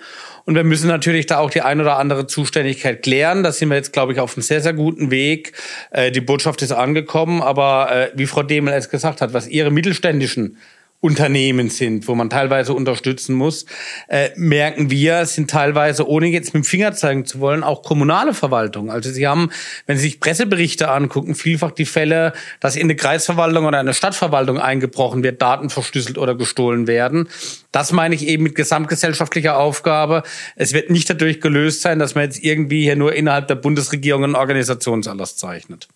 Und 0.45 0.55
wir 0.55 0.65
müssen 0.65 0.89
natürlich 0.89 1.27
da 1.27 1.39
auch 1.39 1.51
die 1.51 1.61
ein 1.61 1.81
oder 1.81 1.99
andere 1.99 2.27
Zuständigkeit 2.27 3.03
klären. 3.03 3.45
Da 3.45 3.53
sind 3.53 3.69
wir 3.69 3.77
jetzt, 3.77 3.93
glaube 3.93 4.15
ich, 4.15 4.19
auf 4.19 4.35
einem 4.35 4.43
sehr, 4.43 4.63
sehr 4.63 4.73
guten 4.73 5.11
Weg. 5.11 5.53
Äh, 5.91 6.11
die 6.11 6.23
Botschaft 6.23 6.63
ist 6.63 6.73
angekommen. 6.73 7.43
Aber 7.43 7.93
äh, 7.93 8.11
wie 8.15 8.27
Frau 8.27 8.43
Demel 8.43 8.73
es 8.73 8.89
gesagt 8.89 9.21
hat, 9.21 9.35
was 9.35 9.47
ihre 9.47 9.71
mittelständischen 9.71 10.57
Unternehmen 11.01 11.71
sind, 11.71 12.09
wo 12.09 12.17
man 12.17 12.29
teilweise 12.29 12.75
unterstützen 12.75 13.37
muss, 13.37 13.67
äh, 14.09 14.31
merken 14.35 14.91
wir, 14.91 15.27
sind 15.27 15.49
teilweise, 15.49 16.09
ohne 16.09 16.27
jetzt 16.27 16.55
mit 16.55 16.65
dem 16.65 16.67
Finger 16.67 16.93
zeigen 16.93 17.25
zu 17.25 17.39
wollen, 17.39 17.63
auch 17.63 17.85
kommunale 17.85 18.35
Verwaltungen. 18.35 18.91
Also 18.91 19.11
sie 19.13 19.29
haben, 19.29 19.51
wenn 19.87 19.97
Sie 19.97 20.03
sich 20.03 20.19
Presseberichte 20.19 20.91
angucken, 20.91 21.37
vielfach 21.37 21.71
die 21.71 21.85
Fälle, 21.85 22.33
dass 22.59 22.75
in 22.75 22.83
eine 22.83 22.97
Kreisverwaltung 22.97 23.67
oder 23.67 23.79
eine 23.79 23.95
Stadtverwaltung 23.95 24.59
eingebrochen 24.59 25.23
wird, 25.23 25.41
Daten 25.41 25.71
verschlüsselt 25.71 26.19
oder 26.19 26.35
gestohlen 26.35 26.89
werden. 26.89 27.29
Das 27.71 27.93
meine 27.93 28.17
ich 28.17 28.27
eben 28.27 28.43
mit 28.43 28.57
gesamtgesellschaftlicher 28.57 29.57
Aufgabe. 29.57 30.25
Es 30.57 30.73
wird 30.73 30.91
nicht 30.91 31.09
dadurch 31.09 31.41
gelöst 31.41 31.83
sein, 31.83 32.01
dass 32.01 32.17
man 32.17 32.25
jetzt 32.25 32.43
irgendwie 32.43 32.83
hier 32.83 32.97
nur 32.97 33.15
innerhalb 33.15 33.47
der 33.47 33.55
Bundesregierung 33.55 34.25
einen 34.25 34.35
Organisationserlass 34.35 35.37
zeichnet. 35.37 35.87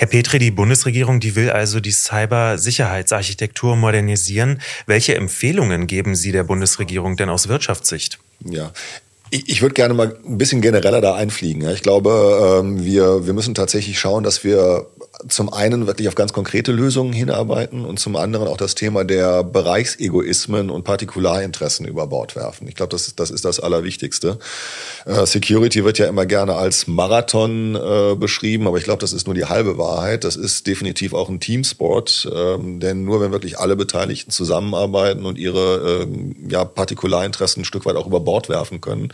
Herr 0.00 0.06
Petri, 0.06 0.38
die 0.38 0.52
Bundesregierung, 0.52 1.18
die 1.18 1.34
will 1.34 1.50
also 1.50 1.80
die 1.80 1.90
Cybersicherheitsarchitektur 1.90 3.74
modernisieren. 3.74 4.60
Welche 4.86 5.16
Empfehlungen 5.16 5.88
geben 5.88 6.14
Sie 6.14 6.30
der 6.30 6.44
Bundesregierung 6.44 7.16
denn 7.16 7.28
aus 7.28 7.48
Wirtschaftssicht? 7.48 8.20
Ja, 8.44 8.72
ich 9.30 9.60
würde 9.60 9.74
gerne 9.74 9.94
mal 9.94 10.16
ein 10.24 10.38
bisschen 10.38 10.60
genereller 10.60 11.00
da 11.00 11.16
einfliegen. 11.16 11.68
Ich 11.70 11.82
glaube, 11.82 12.60
ähm, 12.60 12.84
wir, 12.84 13.26
wir 13.26 13.32
müssen 13.32 13.56
tatsächlich 13.56 13.98
schauen, 13.98 14.22
dass 14.22 14.44
wir 14.44 14.86
zum 15.26 15.52
einen 15.52 15.86
wirklich 15.86 16.08
auf 16.08 16.14
ganz 16.14 16.32
konkrete 16.32 16.70
Lösungen 16.72 17.12
hinarbeiten 17.12 17.84
und 17.84 17.98
zum 17.98 18.16
anderen 18.16 18.46
auch 18.48 18.56
das 18.56 18.74
Thema 18.74 19.04
der 19.04 19.42
Bereichsegoismen 19.42 20.70
und 20.70 20.84
Partikularinteressen 20.84 21.86
über 21.86 22.06
Bord 22.06 22.36
werfen. 22.36 22.68
Ich 22.68 22.74
glaube, 22.74 22.90
das, 22.90 23.14
das 23.16 23.30
ist 23.30 23.44
das 23.44 23.58
Allerwichtigste. 23.58 24.38
Äh, 25.06 25.26
Security 25.26 25.84
wird 25.84 25.98
ja 25.98 26.06
immer 26.06 26.26
gerne 26.26 26.54
als 26.54 26.86
Marathon 26.86 27.74
äh, 27.74 28.14
beschrieben, 28.14 28.66
aber 28.66 28.78
ich 28.78 28.84
glaube, 28.84 29.00
das 29.00 29.12
ist 29.12 29.26
nur 29.26 29.34
die 29.34 29.46
halbe 29.46 29.78
Wahrheit. 29.78 30.24
Das 30.24 30.36
ist 30.36 30.66
definitiv 30.66 31.14
auch 31.14 31.28
ein 31.28 31.40
Teamsport, 31.40 32.28
ähm, 32.32 32.78
denn 32.80 33.04
nur 33.04 33.20
wenn 33.20 33.32
wirklich 33.32 33.58
alle 33.58 33.76
Beteiligten 33.76 34.30
zusammenarbeiten 34.30 35.24
und 35.26 35.38
ihre 35.38 36.02
ähm, 36.02 36.36
ja, 36.48 36.64
Partikularinteressen 36.64 37.62
ein 37.62 37.64
Stück 37.64 37.86
weit 37.86 37.96
auch 37.96 38.06
über 38.06 38.20
Bord 38.20 38.48
werfen 38.48 38.80
können, 38.80 39.12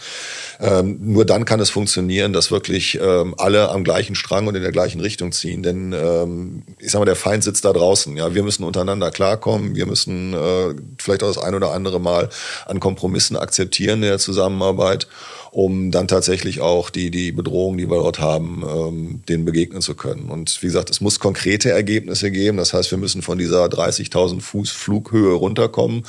Ähm, 0.60 0.98
nur 1.00 1.24
dann 1.24 1.44
kann 1.44 1.60
es 1.60 1.70
funktionieren, 1.70 2.32
dass 2.32 2.50
wirklich 2.50 2.98
ähm, 3.00 3.34
alle 3.38 3.70
am 3.70 3.84
gleichen 3.84 4.14
Strang 4.14 4.46
und 4.46 4.54
in 4.54 4.62
der 4.62 4.72
gleichen 4.72 5.00
Richtung 5.00 5.32
ziehen. 5.32 5.62
Denn 5.62 5.93
ähm, 5.94 6.62
ich 6.78 6.90
sage 6.90 7.00
mal, 7.00 7.06
der 7.06 7.16
Feind 7.16 7.44
sitzt 7.44 7.64
da 7.64 7.72
draußen. 7.72 8.16
Ja, 8.16 8.34
wir 8.34 8.42
müssen 8.42 8.64
untereinander 8.64 9.10
klarkommen. 9.10 9.74
Wir 9.74 9.86
müssen 9.86 10.34
äh, 10.34 10.74
vielleicht 10.98 11.22
auch 11.22 11.28
das 11.28 11.38
ein 11.38 11.54
oder 11.54 11.72
andere 11.72 12.00
Mal 12.00 12.28
an 12.66 12.80
Kompromissen 12.80 13.36
akzeptieren 13.36 14.02
in 14.02 14.08
der 14.08 14.18
Zusammenarbeit 14.18 15.06
um 15.54 15.92
dann 15.92 16.08
tatsächlich 16.08 16.60
auch 16.60 16.90
die, 16.90 17.12
die 17.12 17.30
Bedrohung, 17.30 17.78
die 17.78 17.88
wir 17.88 17.98
dort 17.98 18.18
haben, 18.18 18.64
ähm, 18.68 19.20
denen 19.28 19.44
begegnen 19.44 19.82
zu 19.82 19.94
können. 19.94 20.28
Und 20.28 20.60
wie 20.62 20.66
gesagt, 20.66 20.90
es 20.90 21.00
muss 21.00 21.20
konkrete 21.20 21.70
Ergebnisse 21.70 22.32
geben. 22.32 22.56
Das 22.56 22.74
heißt, 22.74 22.90
wir 22.90 22.98
müssen 22.98 23.22
von 23.22 23.38
dieser 23.38 23.66
30.000 23.66 24.40
Fuß 24.40 24.72
Flughöhe 24.72 25.32
runterkommen 25.32 26.06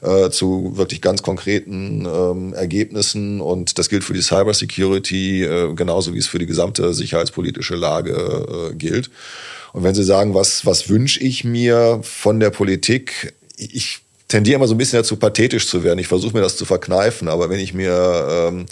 äh, 0.00 0.30
zu 0.30 0.74
wirklich 0.76 1.02
ganz 1.02 1.24
konkreten 1.24 2.06
ähm, 2.06 2.54
Ergebnissen. 2.54 3.40
Und 3.40 3.80
das 3.80 3.88
gilt 3.88 4.04
für 4.04 4.14
die 4.14 4.22
Cybersecurity 4.22 5.42
äh, 5.42 5.74
genauso 5.74 6.14
wie 6.14 6.18
es 6.18 6.28
für 6.28 6.38
die 6.38 6.46
gesamte 6.46 6.94
sicherheitspolitische 6.94 7.74
Lage 7.74 8.70
äh, 8.70 8.74
gilt. 8.76 9.10
Und 9.72 9.82
wenn 9.82 9.96
Sie 9.96 10.04
sagen, 10.04 10.34
was, 10.34 10.66
was 10.66 10.88
wünsche 10.88 11.18
ich 11.18 11.42
mir 11.42 11.98
von 12.04 12.38
der 12.38 12.50
Politik? 12.50 13.34
Ich 13.56 14.03
tendiere 14.28 14.56
immer 14.56 14.66
so 14.66 14.74
ein 14.74 14.78
bisschen 14.78 14.98
dazu, 14.98 15.16
pathetisch 15.16 15.68
zu 15.68 15.84
werden. 15.84 15.98
Ich 15.98 16.08
versuche 16.08 16.34
mir 16.34 16.42
das 16.42 16.56
zu 16.56 16.64
verkneifen, 16.64 17.28
aber 17.28 17.50
wenn 17.50 17.60
ich 17.60 17.74
mir 17.74 18.26
ähm, 18.30 18.66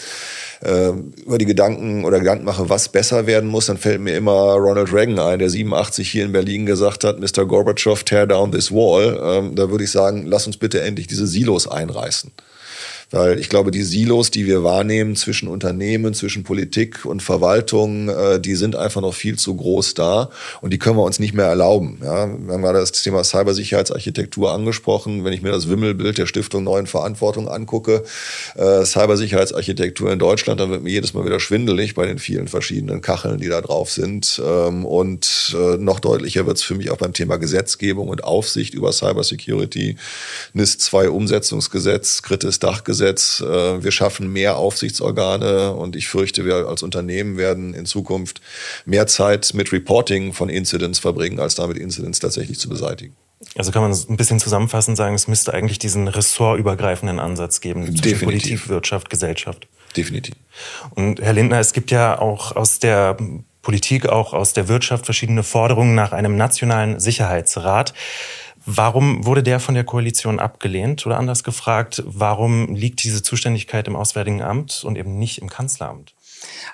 äh, 0.62 0.92
über 1.24 1.38
die 1.38 1.44
Gedanken 1.44 2.04
oder 2.04 2.18
Gedanken 2.18 2.44
mache, 2.44 2.68
was 2.68 2.88
besser 2.88 3.26
werden 3.26 3.48
muss, 3.50 3.66
dann 3.66 3.78
fällt 3.78 4.00
mir 4.00 4.16
immer 4.16 4.54
Ronald 4.54 4.92
Reagan 4.92 5.18
ein, 5.18 5.38
der 5.38 5.50
87 5.50 6.10
hier 6.10 6.24
in 6.24 6.32
Berlin 6.32 6.66
gesagt 6.66 7.04
hat, 7.04 7.18
Mr. 7.20 7.44
Gorbatschow, 7.44 8.02
tear 8.02 8.26
down 8.26 8.52
this 8.52 8.70
wall. 8.70 9.20
Ähm, 9.22 9.54
da 9.54 9.70
würde 9.70 9.84
ich 9.84 9.90
sagen, 9.90 10.26
lass 10.26 10.46
uns 10.46 10.56
bitte 10.56 10.80
endlich 10.80 11.06
diese 11.06 11.26
Silos 11.26 11.68
einreißen. 11.68 12.30
Weil 13.12 13.38
ich 13.38 13.50
glaube, 13.50 13.70
die 13.70 13.82
Silos, 13.82 14.30
die 14.30 14.46
wir 14.46 14.64
wahrnehmen 14.64 15.16
zwischen 15.16 15.46
Unternehmen, 15.46 16.14
zwischen 16.14 16.44
Politik 16.44 17.04
und 17.04 17.22
Verwaltung, 17.22 18.08
äh, 18.08 18.40
die 18.40 18.54
sind 18.54 18.74
einfach 18.74 19.02
noch 19.02 19.12
viel 19.12 19.38
zu 19.38 19.54
groß 19.54 19.92
da 19.92 20.30
und 20.62 20.72
die 20.72 20.78
können 20.78 20.96
wir 20.96 21.04
uns 21.04 21.18
nicht 21.18 21.34
mehr 21.34 21.44
erlauben. 21.44 21.98
Ja, 22.02 22.26
wir 22.26 22.54
haben 22.54 22.62
gerade 22.62 22.78
das 22.78 22.92
Thema 22.92 23.22
Cybersicherheitsarchitektur 23.22 24.52
angesprochen. 24.52 25.24
Wenn 25.24 25.34
ich 25.34 25.42
mir 25.42 25.52
das 25.52 25.68
Wimmelbild 25.68 26.16
der 26.16 26.26
Stiftung 26.26 26.64
Neuen 26.64 26.86
Verantwortung 26.86 27.48
angucke, 27.48 28.02
äh, 28.56 28.84
Cybersicherheitsarchitektur 28.84 30.10
in 30.10 30.18
Deutschland, 30.18 30.58
dann 30.58 30.70
wird 30.70 30.82
mir 30.82 30.90
jedes 30.90 31.12
Mal 31.12 31.26
wieder 31.26 31.38
schwindelig 31.38 31.94
bei 31.94 32.06
den 32.06 32.18
vielen 32.18 32.48
verschiedenen 32.48 33.02
Kacheln, 33.02 33.38
die 33.38 33.48
da 33.48 33.60
drauf 33.60 33.90
sind. 33.90 34.40
Ähm, 34.42 34.86
und 34.86 35.54
äh, 35.54 35.76
noch 35.76 36.00
deutlicher 36.00 36.46
wird 36.46 36.56
es 36.56 36.62
für 36.62 36.74
mich 36.74 36.90
auch 36.90 36.96
beim 36.96 37.12
Thema 37.12 37.36
Gesetzgebung 37.36 38.08
und 38.08 38.24
Aufsicht 38.24 38.72
über 38.72 38.90
Cybersecurity. 38.90 39.96
NIS 40.54 40.78
2 40.78 41.10
Umsetzungsgesetz, 41.10 42.22
Kritis 42.22 42.58
Dachgesetz 42.58 43.01
Gesetz. 43.02 43.40
Äh, 43.40 43.82
wir 43.82 43.90
schaffen 43.90 44.32
mehr 44.32 44.56
Aufsichtsorgane 44.56 45.72
und 45.74 45.96
ich 45.96 46.08
fürchte, 46.08 46.44
wir 46.44 46.68
als 46.68 46.82
Unternehmen 46.82 47.36
werden 47.36 47.74
in 47.74 47.84
Zukunft 47.84 48.40
mehr 48.84 49.06
Zeit 49.08 49.52
mit 49.54 49.72
Reporting 49.72 50.32
von 50.32 50.48
Incidents 50.48 51.00
verbringen, 51.00 51.40
als 51.40 51.56
damit 51.56 51.78
Incidents 51.78 52.20
tatsächlich 52.20 52.58
zu 52.60 52.68
beseitigen. 52.68 53.16
Also 53.56 53.72
kann 53.72 53.82
man 53.82 53.92
ein 53.92 54.16
bisschen 54.16 54.38
zusammenfassend 54.38 54.96
sagen, 54.96 55.16
es 55.16 55.26
müsste 55.26 55.52
eigentlich 55.52 55.80
diesen 55.80 56.06
ressortübergreifenden 56.06 57.18
Ansatz 57.18 57.60
geben 57.60 57.82
zwischen 57.82 58.02
Definitiv. 58.02 58.24
Politik, 58.24 58.68
Wirtschaft, 58.68 59.10
Gesellschaft. 59.10 59.66
Definitiv. 59.96 60.36
Und 60.94 61.20
Herr 61.20 61.32
Lindner, 61.32 61.58
es 61.58 61.72
gibt 61.72 61.90
ja 61.90 62.18
auch 62.18 62.54
aus 62.54 62.78
der 62.78 63.16
Politik, 63.62 64.08
auch 64.08 64.32
aus 64.32 64.52
der 64.52 64.68
Wirtschaft 64.68 65.06
verschiedene 65.06 65.42
Forderungen 65.42 65.94
nach 65.96 66.12
einem 66.12 66.36
nationalen 66.36 67.00
Sicherheitsrat. 67.00 67.94
Warum 68.64 69.26
wurde 69.26 69.42
der 69.42 69.60
von 69.60 69.74
der 69.74 69.84
Koalition 69.84 70.38
abgelehnt? 70.38 71.04
Oder 71.06 71.18
anders 71.18 71.42
gefragt, 71.42 72.02
warum 72.06 72.74
liegt 72.74 73.02
diese 73.02 73.22
Zuständigkeit 73.22 73.88
im 73.88 73.96
Auswärtigen 73.96 74.42
Amt 74.42 74.84
und 74.84 74.96
eben 74.96 75.18
nicht 75.18 75.38
im 75.38 75.48
Kanzleramt? 75.48 76.14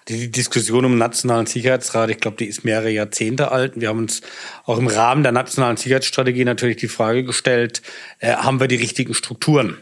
Die 0.09 0.31
Diskussion 0.31 0.85
um 0.85 0.93
den 0.93 0.99
Nationalen 0.99 1.47
Sicherheitsrat, 1.47 2.11
ich 2.11 2.21
glaube, 2.21 2.37
die 2.39 2.47
ist 2.47 2.65
mehrere 2.65 2.91
Jahrzehnte 2.91 3.53
alt. 3.53 3.73
Wir 3.77 3.89
haben 3.89 3.99
uns 3.99 4.23
auch 4.65 4.79
im 4.79 4.87
Rahmen 4.87 5.23
der 5.23 5.33
Nationalen 5.33 5.77
Sicherheitsstrategie 5.77 6.45
natürlich 6.45 6.79
die 6.79 6.89
Frage 6.89 7.25
gestellt, 7.25 7.83
äh, 8.19 8.35
haben 8.35 8.61
wir 8.61 8.69
die 8.69 8.77
richtigen 8.77 9.15
Strukturen? 9.15 9.79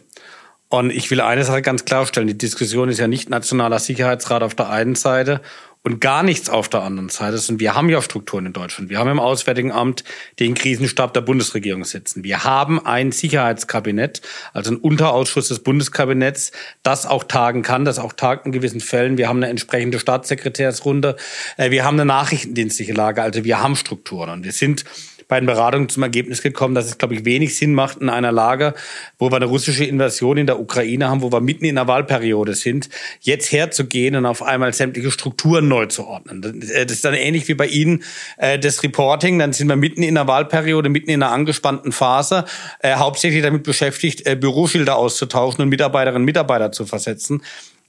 Und 0.68 0.90
ich 0.90 1.10
will 1.10 1.20
eine 1.20 1.44
Sache 1.44 1.62
ganz 1.62 1.84
klarstellen. 1.84 2.26
Die 2.26 2.38
Diskussion 2.38 2.88
ist 2.88 2.98
ja 2.98 3.06
nicht 3.06 3.30
Nationaler 3.30 3.78
Sicherheitsrat 3.78 4.42
auf 4.42 4.54
der 4.54 4.68
einen 4.68 4.96
Seite 4.96 5.40
und 5.86 6.00
gar 6.00 6.24
nichts 6.24 6.50
auf 6.50 6.68
der 6.68 6.82
anderen 6.82 7.10
Seite. 7.10 7.40
Und 7.48 7.60
wir 7.60 7.76
haben 7.76 7.88
ja 7.88 8.02
Strukturen 8.02 8.44
in 8.44 8.52
Deutschland. 8.52 8.90
Wir 8.90 8.98
haben 8.98 9.08
im 9.08 9.20
Auswärtigen 9.20 9.70
Amt 9.70 10.02
den 10.40 10.54
Krisenstab 10.54 11.14
der 11.14 11.20
Bundesregierung 11.20 11.84
sitzen. 11.84 12.24
Wir 12.24 12.42
haben 12.42 12.84
ein 12.84 13.12
Sicherheitskabinett, 13.12 14.20
also 14.52 14.72
ein 14.72 14.78
Unterausschuss 14.78 15.46
des 15.46 15.60
Bundeskabinetts, 15.60 16.50
das 16.82 17.06
auch 17.06 17.22
tagen 17.22 17.62
kann, 17.62 17.84
das 17.84 18.00
auch 18.00 18.14
tagt 18.14 18.46
in 18.46 18.50
gewissen 18.50 18.80
Fällen. 18.80 19.16
Wir 19.16 19.28
haben 19.28 19.36
eine 19.36 19.48
entsprechende 19.48 20.00
Staatssekretärsrunde. 20.00 21.14
Äh, 21.56 21.70
wir 21.70 21.84
haben 21.84 21.94
eine 21.94 22.04
nachrichtendienstliche 22.04 22.92
Lage. 22.92 23.22
Also 23.22 23.44
wir 23.44 23.62
haben 23.62 23.76
Strukturen. 23.76 24.30
Und 24.30 24.44
wir 24.44 24.50
sind 24.50 24.84
bei 25.28 25.40
den 25.40 25.46
Beratungen 25.46 25.88
zum 25.88 26.02
Ergebnis 26.02 26.42
gekommen, 26.42 26.74
dass 26.74 26.86
es, 26.86 26.98
glaube 26.98 27.14
ich, 27.14 27.24
wenig 27.24 27.56
Sinn 27.56 27.74
macht 27.74 27.98
in 27.98 28.08
einer 28.08 28.32
Lage, 28.32 28.74
wo 29.18 29.30
wir 29.30 29.36
eine 29.36 29.46
russische 29.46 29.84
Invasion 29.84 30.36
in 30.36 30.46
der 30.46 30.60
Ukraine 30.60 31.08
haben, 31.08 31.22
wo 31.22 31.32
wir 31.32 31.40
mitten 31.40 31.64
in 31.64 31.74
der 31.74 31.88
Wahlperiode 31.88 32.54
sind, 32.54 32.88
jetzt 33.20 33.50
herzugehen 33.52 34.14
und 34.16 34.26
auf 34.26 34.42
einmal 34.42 34.72
sämtliche 34.72 35.10
Strukturen 35.10 35.68
neu 35.68 35.86
zu 35.86 36.06
ordnen. 36.06 36.42
Das 36.42 36.70
äh, 36.70 36.86
ist 36.86 37.04
dann 37.04 37.14
ähnlich 37.14 37.48
wie 37.48 37.54
bei 37.54 37.66
Ihnen 37.66 38.04
äh, 38.36 38.58
das 38.58 38.82
Reporting. 38.82 39.38
Dann 39.38 39.52
sind 39.52 39.68
wir 39.68 39.76
mitten 39.76 40.02
in 40.02 40.14
der 40.14 40.26
Wahlperiode, 40.26 40.88
mitten 40.88 41.10
in 41.10 41.22
einer 41.22 41.32
angespannten 41.32 41.92
Phase, 41.92 42.44
äh, 42.80 42.94
hauptsächlich 42.94 43.42
damit 43.42 43.64
beschäftigt, 43.64 44.24
Büroschilder 44.40 44.96
auszutauschen 44.96 45.62
und 45.62 45.68
Mitarbeiterinnen 45.68 46.22
und 46.22 46.24
Mitarbeiter 46.24 46.72
zu 46.72 46.86
versetzen. 46.86 47.42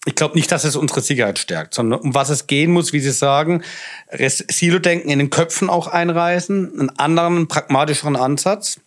Ich 0.08 0.16
glaube 0.16 0.36
nicht, 0.36 0.50
dass 0.54 0.64
es 0.64 0.78
unsere 0.78 1.02
Sicherheit 1.02 1.38
stärkt, 1.38 1.74
sondern 1.74 2.00
um 2.00 2.16
was 2.16 2.30
es 2.30 2.48
gehen 2.48 2.72
muss, 2.72 2.94
wie 2.94 3.02
Sie 3.02 3.12
sagen, 3.12 3.62
Silo-Denken 4.10 5.10
in 5.10 5.20
den 5.20 5.30
Köpfen 5.30 5.70
auch 5.70 5.88
einreißen, 5.88 6.80
einen 6.80 6.90
anderen, 6.98 7.50
pragmatischeren 7.50 8.16
Ansatz 8.16 8.80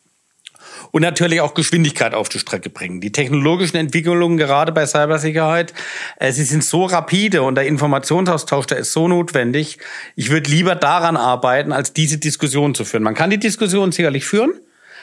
und 0.93 1.03
natürlich 1.03 1.43
auch 1.43 1.53
Geschwindigkeit 1.53 2.15
auf 2.15 2.31
die 2.31 2.39
Strecke 2.39 2.71
bringen. 2.71 3.03
Die 3.03 3.13
technologischen 3.13 3.77
Entwicklungen 3.77 4.39
gerade 4.39 4.73
bei 4.73 4.87
Cybersicherheit, 4.87 5.75
äh, 6.19 6.33
sie 6.33 6.45
sind 6.45 6.65
so 6.65 6.87
rapide 6.87 7.43
und 7.43 7.55
der 7.55 7.67
Informationsaustausch, 7.67 8.65
der 8.65 8.79
ist 8.79 8.93
so 8.93 9.07
notwendig. 9.07 9.77
Ich 10.17 10.31
würde 10.31 10.51
lieber 10.51 10.75
daran 10.75 11.19
arbeiten, 11.19 11.73
als 11.73 11.93
diese 11.93 12.17
Diskussion 12.17 12.75
zu 12.75 12.87
führen. 12.87 13.03
Man 13.03 13.15
kann 13.15 13.29
die 13.29 13.39
Diskussion 13.39 13.93
sicherlich 13.93 14.25
führen, 14.25 14.55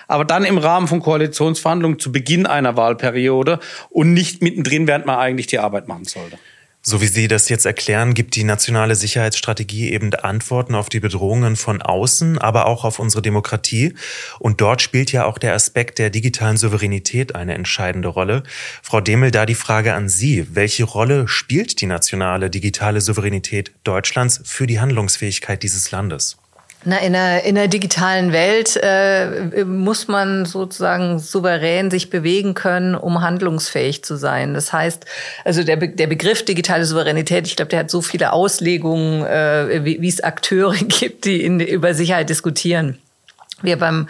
aber 0.08 0.26
dann 0.26 0.44
im 0.44 0.58
Rahmen 0.58 0.88
von 0.88 1.02
Koalitionsverhandlungen 1.02 2.00
zu 2.00 2.12
Beginn 2.12 2.46
einer 2.46 2.78
Wahlperiode 2.78 3.60
und 3.90 4.14
nicht 4.14 4.42
mittendrin, 4.42 4.88
während 4.88 5.06
man 5.06 5.20
eigentlich 5.20 5.48
die 5.48 5.60
Arbeit 5.60 5.88
machen 5.88 6.06
sollte. 6.06 6.38
So 6.90 7.02
wie 7.02 7.08
Sie 7.08 7.28
das 7.28 7.50
jetzt 7.50 7.66
erklären, 7.66 8.14
gibt 8.14 8.36
die 8.38 8.46
nationale 8.46 8.96
Sicherheitsstrategie 8.96 9.92
eben 9.92 10.14
Antworten 10.14 10.74
auf 10.74 10.88
die 10.88 11.02
Bedrohungen 11.02 11.58
von 11.58 11.82
außen, 11.82 12.38
aber 12.38 12.66
auch 12.66 12.86
auf 12.86 13.00
unsere 13.00 13.22
Demokratie. 13.22 13.94
Und 14.40 14.62
dort 14.62 14.82
spielt 14.82 15.12
ja 15.12 15.26
auch 15.26 15.38
der 15.38 15.54
Aspekt 15.54 16.00
der 16.00 16.10
digitalen 16.10 16.56
Souveränität 16.56 17.36
eine 17.36 17.56
entscheidende 17.56 18.08
Rolle. 18.08 18.44
Frau 18.82 19.02
Demel, 19.02 19.32
da 19.32 19.46
die 19.46 19.54
Frage 19.54 19.96
an 19.96 20.08
Sie. 20.08 20.48
Welche 20.56 20.86
Rolle 20.86 21.28
spielt 21.28 21.82
die 21.82 21.88
nationale 21.88 22.50
digitale 22.50 23.02
Souveränität 23.02 23.74
Deutschlands 23.84 24.40
für 24.46 24.66
die 24.66 24.80
Handlungsfähigkeit 24.80 25.64
dieses 25.64 25.92
Landes? 25.92 26.38
Na, 26.86 26.98
in, 27.00 27.14
der, 27.14 27.44
in 27.44 27.56
der 27.56 27.68
digitalen 27.68 28.32
Welt 28.32 28.80
äh, 28.82 29.66
muss 29.66 30.08
man 30.08 30.46
sozusagen 30.46 31.20
souverän 31.20 31.90
sich 31.90 32.10
bewegen 32.10 32.54
können, 32.54 32.96
um 32.96 33.22
handlungsfähig 33.22 34.04
zu 34.04 34.16
sein. 34.16 34.54
Das 34.54 34.72
heißt, 34.72 35.06
also 35.44 35.64
der, 35.64 35.76
Be 35.76 35.90
der 35.90 36.08
Begriff 36.08 36.46
digitale 36.46 36.86
Souveränität, 36.86 37.48
ich 37.48 37.56
glaube, 37.56 37.70
der 37.70 37.80
hat 37.80 37.92
so 37.92 38.02
viele 38.02 38.32
Auslegungen, 38.32 39.26
äh, 39.26 39.84
wie, 39.84 40.08
es 40.08 40.22
Akteure 40.24 40.76
gibt, 40.88 41.26
die 41.26 41.44
in, 41.44 41.60
über 41.60 41.94
Sicherheit 41.94 42.30
diskutieren. 42.30 43.00
Wir 43.64 43.80
beim 43.80 44.08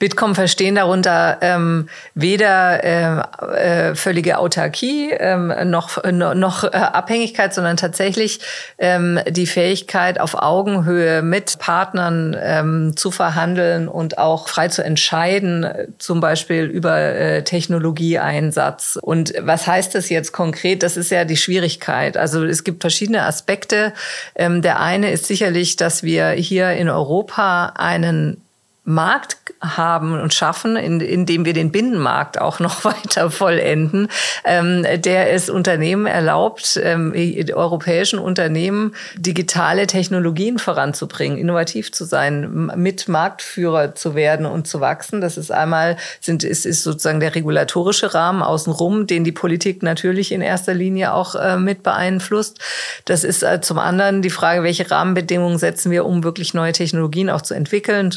Bitkom 0.00 0.34
verstehen 0.34 0.74
darunter 0.74 1.38
ähm, 1.40 1.88
weder 2.14 2.82
äh, 2.82 3.90
äh, 3.90 3.94
völlige 3.94 4.38
Autarkie 4.38 5.10
ähm, 5.12 5.52
noch, 5.70 6.02
noch, 6.10 6.34
noch 6.34 6.64
äh, 6.64 6.68
Abhängigkeit, 6.68 7.54
sondern 7.54 7.76
tatsächlich 7.76 8.40
ähm, 8.76 9.20
die 9.28 9.46
Fähigkeit, 9.46 10.18
auf 10.18 10.34
Augenhöhe 10.34 11.22
mit 11.22 11.60
Partnern 11.60 12.36
ähm, 12.40 12.96
zu 12.96 13.12
verhandeln 13.12 13.86
und 13.86 14.18
auch 14.18 14.48
frei 14.48 14.66
zu 14.66 14.82
entscheiden, 14.82 15.64
zum 15.98 16.18
Beispiel 16.18 16.64
über 16.64 16.98
äh, 16.98 17.44
Technologieeinsatz. 17.44 18.98
Und 19.00 19.32
was 19.40 19.68
heißt 19.68 19.94
das 19.94 20.08
jetzt 20.08 20.32
konkret? 20.32 20.82
Das 20.82 20.96
ist 20.96 21.12
ja 21.12 21.24
die 21.24 21.36
Schwierigkeit. 21.36 22.16
Also 22.16 22.44
es 22.44 22.64
gibt 22.64 22.82
verschiedene 22.82 23.22
Aspekte. 23.22 23.92
Ähm, 24.34 24.60
der 24.60 24.80
eine 24.80 25.12
ist 25.12 25.26
sicherlich, 25.26 25.76
dass 25.76 26.02
wir 26.02 26.30
hier 26.30 26.72
in 26.72 26.88
Europa 26.88 27.74
einen 27.76 28.42
Markt 28.88 29.36
haben 29.60 30.18
und 30.18 30.32
schaffen, 30.32 30.76
in, 30.76 31.00
indem 31.00 31.44
wir 31.44 31.52
den 31.52 31.70
Binnenmarkt 31.70 32.40
auch 32.40 32.58
noch 32.60 32.84
weiter 32.84 33.30
vollenden, 33.30 34.08
ähm, 34.44 34.84
der 34.96 35.32
es 35.32 35.50
Unternehmen 35.50 36.06
erlaubt, 36.06 36.80
ähm, 36.82 37.12
europäischen 37.52 38.18
Unternehmen 38.18 38.94
digitale 39.16 39.86
Technologien 39.86 40.58
voranzubringen, 40.58 41.38
innovativ 41.38 41.92
zu 41.92 42.04
sein, 42.04 42.70
mit 42.76 43.08
Marktführer 43.08 43.94
zu 43.94 44.14
werden 44.14 44.46
und 44.46 44.66
zu 44.66 44.80
wachsen. 44.80 45.20
Das 45.20 45.36
ist 45.36 45.50
einmal 45.50 45.96
sind 46.20 46.44
ist, 46.44 46.64
ist 46.64 46.82
sozusagen 46.82 47.20
der 47.20 47.34
regulatorische 47.34 48.14
Rahmen 48.14 48.42
außenrum, 48.42 49.06
den 49.06 49.24
die 49.24 49.32
Politik 49.32 49.82
natürlich 49.82 50.32
in 50.32 50.40
erster 50.40 50.72
Linie 50.72 51.12
auch 51.12 51.34
äh, 51.34 51.58
mit 51.58 51.82
beeinflusst. 51.82 52.58
Das 53.04 53.24
ist 53.24 53.42
äh, 53.42 53.60
zum 53.60 53.78
anderen 53.78 54.22
die 54.22 54.30
Frage, 54.30 54.62
welche 54.62 54.90
Rahmenbedingungen 54.90 55.58
setzen 55.58 55.90
wir, 55.90 56.06
um 56.06 56.24
wirklich 56.24 56.54
neue 56.54 56.72
Technologien 56.72 57.28
auch 57.28 57.42
zu 57.42 57.54
entwickeln, 57.54 58.10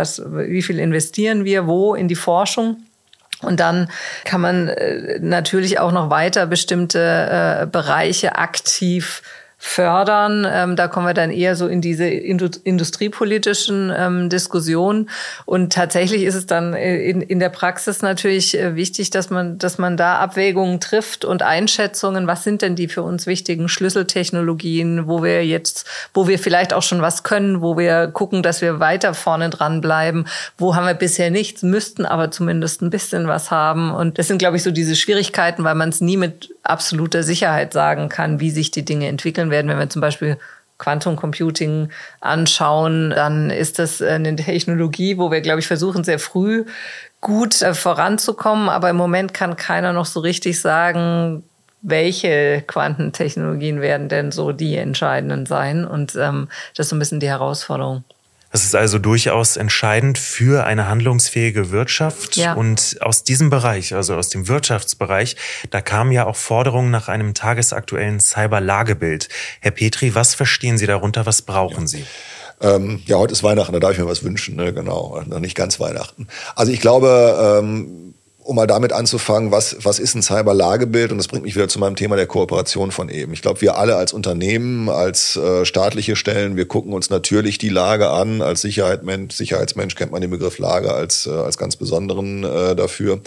was, 0.00 0.22
wie 0.26 0.62
viel 0.62 0.78
investieren 0.78 1.44
wir, 1.44 1.66
wo 1.66 1.94
in 1.94 2.08
die 2.08 2.16
Forschung. 2.16 2.82
Und 3.42 3.60
dann 3.60 3.88
kann 4.24 4.40
man 4.40 4.68
äh, 4.68 5.18
natürlich 5.20 5.78
auch 5.78 5.92
noch 5.92 6.10
weiter 6.10 6.46
bestimmte 6.46 7.00
äh, 7.62 7.66
Bereiche 7.66 8.36
aktiv 8.36 9.22
fördern. 9.62 10.46
Ähm, 10.50 10.74
da 10.74 10.88
kommen 10.88 11.06
wir 11.06 11.12
dann 11.12 11.30
eher 11.30 11.54
so 11.54 11.68
in 11.68 11.82
diese 11.82 12.06
industriepolitischen 12.06 13.92
ähm, 13.94 14.30
Diskussionen. 14.30 15.10
Und 15.44 15.74
tatsächlich 15.74 16.22
ist 16.22 16.34
es 16.34 16.46
dann 16.46 16.72
äh, 16.72 16.96
in, 16.96 17.20
in 17.20 17.40
der 17.40 17.50
Praxis 17.50 18.00
natürlich 18.00 18.58
äh, 18.58 18.74
wichtig, 18.74 19.10
dass 19.10 19.28
man, 19.28 19.58
dass 19.58 19.76
man 19.76 19.98
da 19.98 20.16
Abwägungen 20.16 20.80
trifft 20.80 21.26
und 21.26 21.42
Einschätzungen. 21.42 22.26
Was 22.26 22.42
sind 22.42 22.62
denn 22.62 22.74
die 22.74 22.88
für 22.88 23.02
uns 23.02 23.26
wichtigen 23.26 23.68
Schlüsseltechnologien, 23.68 25.06
wo 25.06 25.22
wir 25.22 25.44
jetzt, 25.44 25.86
wo 26.14 26.26
wir 26.26 26.38
vielleicht 26.38 26.72
auch 26.72 26.82
schon 26.82 27.02
was 27.02 27.22
können, 27.22 27.60
wo 27.60 27.76
wir 27.76 28.06
gucken, 28.08 28.42
dass 28.42 28.62
wir 28.62 28.80
weiter 28.80 29.12
vorne 29.12 29.50
dran 29.50 29.82
bleiben. 29.82 30.24
Wo 30.56 30.74
haben 30.74 30.86
wir 30.86 30.94
bisher 30.94 31.30
nichts, 31.30 31.62
müssten 31.62 32.06
aber 32.06 32.30
zumindest 32.30 32.80
ein 32.80 32.88
bisschen 32.88 33.28
was 33.28 33.50
haben. 33.50 33.90
Und 33.90 34.18
das 34.18 34.28
sind, 34.28 34.38
glaube 34.38 34.56
ich, 34.56 34.62
so 34.62 34.70
diese 34.70 34.96
Schwierigkeiten, 34.96 35.64
weil 35.64 35.74
man 35.74 35.90
es 35.90 36.00
nie 36.00 36.16
mit 36.16 36.54
absoluter 36.62 37.22
Sicherheit 37.22 37.72
sagen 37.72 38.08
kann, 38.08 38.40
wie 38.40 38.50
sich 38.50 38.70
die 38.70 38.84
Dinge 38.84 39.08
entwickeln 39.08 39.50
werden. 39.50 39.68
Wenn 39.68 39.78
wir 39.78 39.88
zum 39.90 40.02
Beispiel 40.02 40.38
Quantum 40.78 41.16
Computing 41.16 41.90
anschauen, 42.20 43.10
dann 43.10 43.50
ist 43.50 43.78
das 43.78 44.00
eine 44.00 44.34
Technologie, 44.36 45.18
wo 45.18 45.30
wir, 45.30 45.42
glaube 45.42 45.60
ich, 45.60 45.66
versuchen, 45.66 46.04
sehr 46.04 46.18
früh 46.18 46.64
gut 47.20 47.60
äh, 47.62 47.74
voranzukommen. 47.74 48.68
Aber 48.68 48.90
im 48.90 48.96
Moment 48.96 49.34
kann 49.34 49.56
keiner 49.56 49.92
noch 49.92 50.06
so 50.06 50.20
richtig 50.20 50.60
sagen, 50.60 51.44
welche 51.82 52.62
Quantentechnologien 52.66 53.80
werden 53.80 54.08
denn 54.08 54.32
so 54.32 54.52
die 54.52 54.76
entscheidenden 54.76 55.46
sein. 55.46 55.86
Und 55.86 56.16
ähm, 56.16 56.48
das 56.74 56.86
ist 56.86 56.90
so 56.90 56.96
ein 56.96 56.98
bisschen 56.98 57.20
die 57.20 57.28
Herausforderung. 57.28 58.04
Das 58.52 58.64
ist 58.64 58.74
also 58.74 58.98
durchaus 58.98 59.56
entscheidend 59.56 60.18
für 60.18 60.64
eine 60.64 60.88
handlungsfähige 60.88 61.70
Wirtschaft. 61.70 62.36
Ja. 62.36 62.54
Und 62.54 62.96
aus 63.00 63.22
diesem 63.22 63.48
Bereich, 63.48 63.94
also 63.94 64.16
aus 64.16 64.28
dem 64.28 64.48
Wirtschaftsbereich, 64.48 65.36
da 65.70 65.80
kamen 65.80 66.10
ja 66.10 66.26
auch 66.26 66.36
Forderungen 66.36 66.90
nach 66.90 67.08
einem 67.08 67.34
tagesaktuellen 67.34 68.18
Cyberlagebild. 68.18 69.28
Herr 69.60 69.70
Petri, 69.70 70.14
was 70.14 70.34
verstehen 70.34 70.78
Sie 70.78 70.86
darunter? 70.86 71.26
Was 71.26 71.42
brauchen 71.42 71.82
ja. 71.82 71.86
Sie? 71.86 72.04
Ähm, 72.60 73.02
ja, 73.06 73.16
heute 73.16 73.32
ist 73.32 73.42
Weihnachten, 73.42 73.72
da 73.72 73.78
darf 73.78 73.92
ich 73.92 73.98
mir 73.98 74.06
was 74.06 74.22
wünschen, 74.22 74.56
ne? 74.56 74.74
genau. 74.74 75.22
Noch 75.26 75.40
nicht 75.40 75.56
ganz 75.56 75.80
Weihnachten. 75.80 76.26
Also 76.56 76.72
ich 76.72 76.80
glaube, 76.80 77.60
ähm, 77.62 78.14
um 78.50 78.56
mal 78.56 78.66
damit 78.66 78.92
anzufangen, 78.92 79.52
was, 79.52 79.76
was 79.84 80.00
ist 80.00 80.16
ein 80.16 80.22
Cyberlagebild? 80.22 81.12
Und 81.12 81.18
das 81.18 81.28
bringt 81.28 81.44
mich 81.44 81.54
wieder 81.54 81.68
zu 81.68 81.78
meinem 81.78 81.94
Thema 81.94 82.16
der 82.16 82.26
Kooperation 82.26 82.90
von 82.90 83.08
eben. 83.08 83.32
Ich 83.32 83.42
glaube, 83.42 83.60
wir 83.60 83.78
alle 83.78 83.94
als 83.94 84.12
Unternehmen, 84.12 84.88
als 84.88 85.36
äh, 85.36 85.64
staatliche 85.64 86.16
Stellen, 86.16 86.56
wir 86.56 86.66
gucken 86.66 86.92
uns 86.92 87.10
natürlich 87.10 87.58
die 87.58 87.68
Lage 87.68 88.10
an. 88.10 88.42
Als 88.42 88.62
Sicherheitsmensch, 88.62 89.36
Sicherheitsmensch 89.36 89.94
kennt 89.94 90.10
man 90.10 90.20
den 90.20 90.30
Begriff 90.30 90.58
Lage 90.58 90.92
als, 90.92 91.28
äh, 91.28 91.30
als 91.30 91.58
ganz 91.58 91.76
besonderen 91.76 92.42
äh, 92.42 92.74
dafür. 92.74 93.20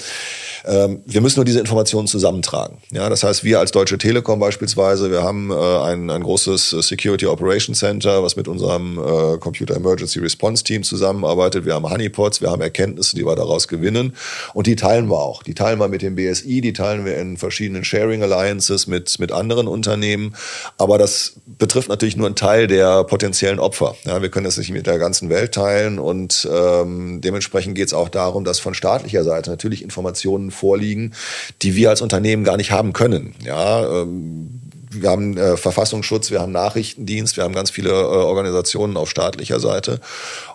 Ähm, 0.65 1.03
wir 1.05 1.21
müssen 1.21 1.39
nur 1.39 1.45
diese 1.45 1.61
Informationen 1.61 2.07
zusammentragen. 2.07 2.79
Ja, 2.91 3.07
das 3.07 3.23
heißt, 3.23 3.45
wir 3.45 3.59
als 3.59 3.71
Deutsche 3.71 3.97
Telekom 3.97 4.41
beispielsweise, 4.41 5.09
wir 5.09 5.23
haben 5.23 5.51
äh, 5.51 5.53
ein, 5.53 6.09
ein 6.09 6.23
großes 6.23 6.71
Security 6.81 7.27
Operation 7.27 7.75
Center, 7.75 8.23
was 8.23 8.35
mit 8.35 8.49
unserem 8.49 8.97
äh, 8.97 9.37
Computer 9.37 9.77
Emergency 9.77 10.19
Response 10.19 10.65
Team 10.65 10.83
zusammenarbeitet. 10.83 11.65
Wir 11.65 11.75
haben 11.75 11.89
Honeypots, 11.89 12.41
wir 12.41 12.51
haben 12.51 12.61
Erkenntnisse, 12.61 13.15
die 13.15 13.25
wir 13.25 13.37
daraus 13.37 13.69
gewinnen. 13.69 14.17
Und 14.53 14.67
die 14.67 14.75
teilen 14.75 15.12
wir 15.13 15.21
auch. 15.21 15.43
Die 15.43 15.53
teilen 15.53 15.79
wir 15.79 15.87
mit 15.87 16.01
dem 16.01 16.15
BSI, 16.15 16.61
die 16.61 16.73
teilen 16.73 17.05
wir 17.05 17.17
in 17.17 17.37
verschiedenen 17.37 17.83
Sharing 17.83 18.23
Alliances 18.23 18.87
mit, 18.87 19.19
mit 19.19 19.31
anderen 19.31 19.67
Unternehmen. 19.67 20.35
Aber 20.77 20.97
das 20.97 21.35
betrifft 21.45 21.89
natürlich 21.89 22.17
nur 22.17 22.25
einen 22.25 22.35
Teil 22.35 22.67
der 22.67 23.03
potenziellen 23.05 23.59
Opfer. 23.59 23.95
Ja, 24.05 24.21
wir 24.21 24.29
können 24.29 24.45
das 24.45 24.57
nicht 24.57 24.71
mit 24.71 24.87
der 24.87 24.97
ganzen 24.97 25.29
Welt 25.29 25.53
teilen 25.53 25.99
und 25.99 26.47
ähm, 26.51 27.21
dementsprechend 27.21 27.75
geht 27.75 27.87
es 27.87 27.93
auch 27.93 28.09
darum, 28.09 28.43
dass 28.43 28.59
von 28.59 28.73
staatlicher 28.73 29.23
Seite 29.23 29.49
natürlich 29.49 29.83
Informationen 29.83 30.51
vorliegen, 30.51 31.13
die 31.61 31.75
wir 31.75 31.89
als 31.89 32.01
Unternehmen 32.01 32.43
gar 32.43 32.57
nicht 32.57 32.71
haben 32.71 32.93
können. 32.93 33.35
Ja, 33.45 34.01
ähm, 34.01 34.62
wir 35.01 35.09
haben 35.09 35.37
äh, 35.37 35.57
Verfassungsschutz, 35.57 36.31
wir 36.31 36.41
haben 36.41 36.51
Nachrichtendienst, 36.51 37.37
wir 37.37 37.43
haben 37.43 37.53
ganz 37.53 37.69
viele 37.69 37.89
äh, 37.89 37.93
Organisationen 37.93 38.97
auf 38.97 39.09
staatlicher 39.09 39.59
Seite. 39.59 39.99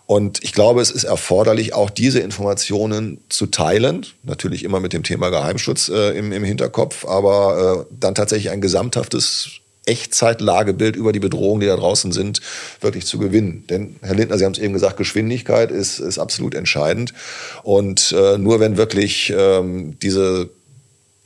Und 0.06 0.42
ich 0.42 0.52
glaube, 0.52 0.80
es 0.80 0.90
ist 0.90 1.04
erforderlich, 1.04 1.74
auch 1.74 1.90
diese 1.90 2.20
Informationen 2.20 3.20
zu 3.28 3.46
teilen. 3.46 4.06
Natürlich 4.22 4.64
immer 4.64 4.80
mit 4.80 4.92
dem 4.92 5.02
Thema 5.02 5.30
Geheimschutz 5.30 5.88
äh, 5.88 6.16
im, 6.16 6.32
im 6.32 6.44
Hinterkopf, 6.44 7.04
aber 7.06 7.86
äh, 7.88 7.94
dann 7.98 8.14
tatsächlich 8.14 8.50
ein 8.50 8.60
gesamthaftes 8.60 9.60
Echtzeitlagebild 9.88 10.96
über 10.96 11.12
die 11.12 11.20
Bedrohungen, 11.20 11.60
die 11.60 11.66
da 11.66 11.76
draußen 11.76 12.12
sind, 12.12 12.40
wirklich 12.80 13.06
zu 13.06 13.18
gewinnen. 13.18 13.64
Denn, 13.70 13.96
Herr 14.02 14.14
Lindner, 14.14 14.38
Sie 14.38 14.44
haben 14.44 14.52
es 14.52 14.58
eben 14.58 14.74
gesagt, 14.74 14.98
Geschwindigkeit 14.98 15.70
ist, 15.70 15.98
ist 15.98 16.18
absolut 16.18 16.54
entscheidend. 16.54 17.14
Und 17.62 18.12
äh, 18.12 18.36
nur 18.38 18.60
wenn 18.60 18.76
wirklich 18.76 19.32
ähm, 19.36 19.98
diese 20.00 20.50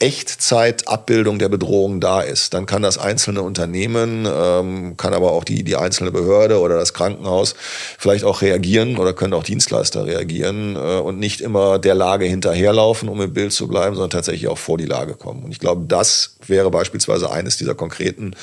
Echtzeit-Abbildung 0.02 1.38
der 1.38 1.48
Bedrohung 1.48 2.00
da 2.00 2.22
ist, 2.22 2.54
dann 2.54 2.66
kann 2.66 2.82
das 2.82 2.98
einzelne 2.98 3.42
Unternehmen, 3.42 4.26
ähm, 4.26 4.96
kann 4.96 5.14
aber 5.14 5.30
auch 5.30 5.44
die, 5.44 5.62
die 5.62 5.76
einzelne 5.76 6.10
Behörde 6.10 6.58
oder 6.58 6.76
das 6.76 6.92
Krankenhaus 6.92 7.54
vielleicht 7.98 8.24
auch 8.24 8.42
reagieren 8.42 8.96
oder 8.96 9.12
können 9.12 9.32
auch 9.32 9.44
Dienstleister 9.44 10.04
reagieren 10.04 10.74
äh, 10.74 10.98
und 10.98 11.20
nicht 11.20 11.40
immer 11.40 11.78
der 11.78 11.94
Lage 11.94 12.24
hinterherlaufen, 12.24 13.08
um 13.08 13.20
im 13.20 13.32
Bild 13.32 13.52
zu 13.52 13.68
bleiben, 13.68 13.94
sondern 13.94 14.10
tatsächlich 14.10 14.48
auch 14.48 14.58
vor 14.58 14.76
die 14.76 14.86
Lage 14.86 15.14
kommen. 15.14 15.44
Und 15.44 15.52
ich 15.52 15.60
glaube, 15.60 15.84
das 15.86 16.34
wäre 16.44 16.72
beispielsweise 16.72 17.30
eines 17.30 17.56
dieser 17.56 17.76
konkreten 17.76 18.34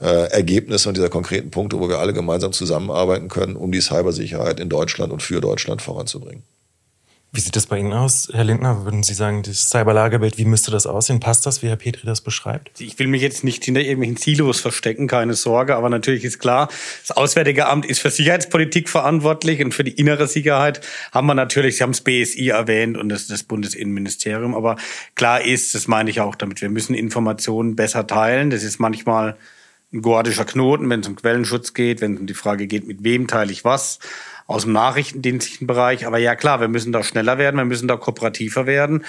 äh, 0.00 0.28
Ergebnisse 0.32 0.88
und 0.88 0.96
dieser 0.96 1.08
konkreten 1.08 1.52
Punkte, 1.52 1.78
wo 1.78 1.88
wir 1.88 2.00
alle 2.00 2.14
gemeinsam 2.14 2.52
zusammenarbeiten 2.52 3.28
können, 3.28 3.54
um 3.54 3.70
die 3.70 3.80
Cybersicherheit 3.80 4.58
in 4.58 4.68
Deutschland 4.68 5.12
und 5.12 5.22
für 5.22 5.40
Deutschland 5.40 5.82
voranzubringen. 5.82 6.42
Wie 7.36 7.40
sieht 7.40 7.54
das 7.54 7.66
bei 7.66 7.78
Ihnen 7.78 7.92
aus, 7.92 8.30
Herr 8.32 8.44
Lindner? 8.44 8.84
Würden 8.84 9.02
Sie 9.02 9.12
sagen, 9.12 9.42
das 9.42 9.68
Cyberlagerbild, 9.68 10.38
wie 10.38 10.46
müsste 10.46 10.70
das 10.70 10.86
aussehen? 10.86 11.20
Passt 11.20 11.44
das, 11.44 11.62
wie 11.62 11.68
Herr 11.68 11.76
Petri 11.76 12.06
das 12.06 12.22
beschreibt? 12.22 12.80
Ich 12.80 12.98
will 12.98 13.08
mich 13.08 13.20
jetzt 13.20 13.44
nicht 13.44 13.62
hinter 13.62 13.82
irgendwelchen 13.82 14.16
Silos 14.16 14.60
verstecken, 14.60 15.06
keine 15.06 15.34
Sorge. 15.34 15.76
Aber 15.76 15.90
natürlich 15.90 16.24
ist 16.24 16.38
klar, 16.38 16.70
das 17.06 17.14
Auswärtige 17.14 17.66
Amt 17.66 17.84
ist 17.84 17.98
für 17.98 18.10
Sicherheitspolitik 18.10 18.88
verantwortlich 18.88 19.62
und 19.62 19.74
für 19.74 19.84
die 19.84 19.90
innere 19.90 20.28
Sicherheit 20.28 20.80
haben 21.12 21.26
wir 21.26 21.34
natürlich, 21.34 21.76
Sie 21.76 21.82
haben 21.82 21.92
das 21.92 22.00
BSI 22.00 22.48
erwähnt 22.48 22.96
und 22.96 23.10
das, 23.10 23.26
das 23.26 23.42
Bundesinnenministerium. 23.42 24.54
Aber 24.54 24.76
klar 25.14 25.44
ist, 25.44 25.74
das 25.74 25.88
meine 25.88 26.08
ich 26.08 26.22
auch 26.22 26.36
damit, 26.36 26.62
wir 26.62 26.70
müssen 26.70 26.94
Informationen 26.94 27.76
besser 27.76 28.06
teilen. 28.06 28.48
Das 28.48 28.62
ist 28.62 28.78
manchmal 28.78 29.36
ein 29.92 30.00
gordischer 30.00 30.46
Knoten, 30.46 30.88
wenn 30.88 31.00
es 31.00 31.08
um 31.08 31.16
Quellenschutz 31.16 31.74
geht, 31.74 32.00
wenn 32.00 32.14
es 32.14 32.20
um 32.20 32.26
die 32.26 32.32
Frage 32.32 32.66
geht, 32.66 32.86
mit 32.86 33.04
wem 33.04 33.26
teile 33.26 33.52
ich 33.52 33.62
was 33.62 33.98
aus 34.46 34.62
dem 34.62 34.72
nachrichtendienstlichen 34.72 35.66
Bereich. 35.66 36.06
Aber 36.06 36.18
ja 36.18 36.36
klar, 36.36 36.60
wir 36.60 36.68
müssen 36.68 36.92
da 36.92 37.02
schneller 37.02 37.38
werden, 37.38 37.56
wir 37.56 37.64
müssen 37.64 37.88
da 37.88 37.96
kooperativer 37.96 38.66
werden. 38.66 39.04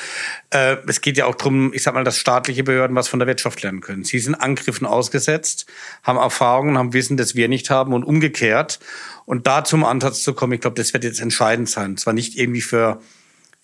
Äh, 0.50 0.78
es 0.88 1.02
geht 1.02 1.17
ja 1.17 1.26
auch 1.26 1.36
darum, 1.36 1.73
ich 1.73 1.84
sag 1.84 1.93
mal, 1.93 2.04
dass 2.04 2.17
staatliche 2.17 2.63
Behörden 2.63 2.95
was 2.95 3.08
von 3.08 3.19
der 3.19 3.28
Wirtschaft 3.28 3.62
lernen 3.62 3.82
können. 3.82 4.04
Sie 4.04 4.19
sind 4.19 4.36
Angriffen 4.36 4.86
ausgesetzt, 4.86 5.67
haben 6.04 6.17
Erfahrungen, 6.17 6.78
haben 6.78 6.93
Wissen, 6.93 7.17
das 7.17 7.36
wir 7.36 7.47
nicht 7.47 7.69
haben 7.69 7.93
und 7.93 8.04
umgekehrt. 8.04 8.80
Und 9.26 9.45
da 9.45 9.63
zum 9.63 9.84
Ansatz 9.84 10.23
zu 10.23 10.34
kommen, 10.34 10.54
ich 10.54 10.62
glaube, 10.62 10.76
das 10.76 10.93
wird 10.93 11.04
jetzt 11.04 11.21
entscheidend 11.21 11.69
sein. 11.69 11.97
Zwar 11.97 12.13
nicht 12.13 12.38
irgendwie 12.38 12.62
für 12.62 13.02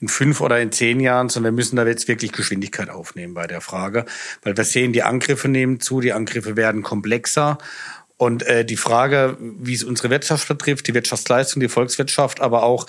in 0.03 0.09
fünf 0.09 0.41
oder 0.41 0.59
in 0.59 0.73
zehn 0.73 0.99
Jahren, 0.99 1.29
sondern 1.29 1.53
wir 1.53 1.55
müssen 1.55 1.77
da 1.77 1.85
jetzt 1.85 2.09
wirklich 2.09 2.33
Geschwindigkeit 2.33 2.89
aufnehmen 2.89 3.33
bei 3.33 3.47
der 3.47 3.61
Frage, 3.61 4.05
weil 4.41 4.57
wir 4.57 4.65
sehen, 4.65 4.91
die 4.91 5.01
Angriffe 5.01 5.47
nehmen 5.47 5.79
zu, 5.79 6.01
die 6.01 6.11
Angriffe 6.11 6.57
werden 6.57 6.83
komplexer 6.83 7.57
und 8.17 8.43
äh, 8.43 8.63
die 8.63 8.77
Frage, 8.77 9.37
wie 9.39 9.73
es 9.73 9.83
unsere 9.83 10.09
Wirtschaft 10.09 10.47
betrifft, 10.47 10.87
die 10.87 10.93
Wirtschaftsleistung, 10.93 11.59
die 11.59 11.69
Volkswirtschaft, 11.69 12.41
aber 12.41 12.63
auch 12.63 12.87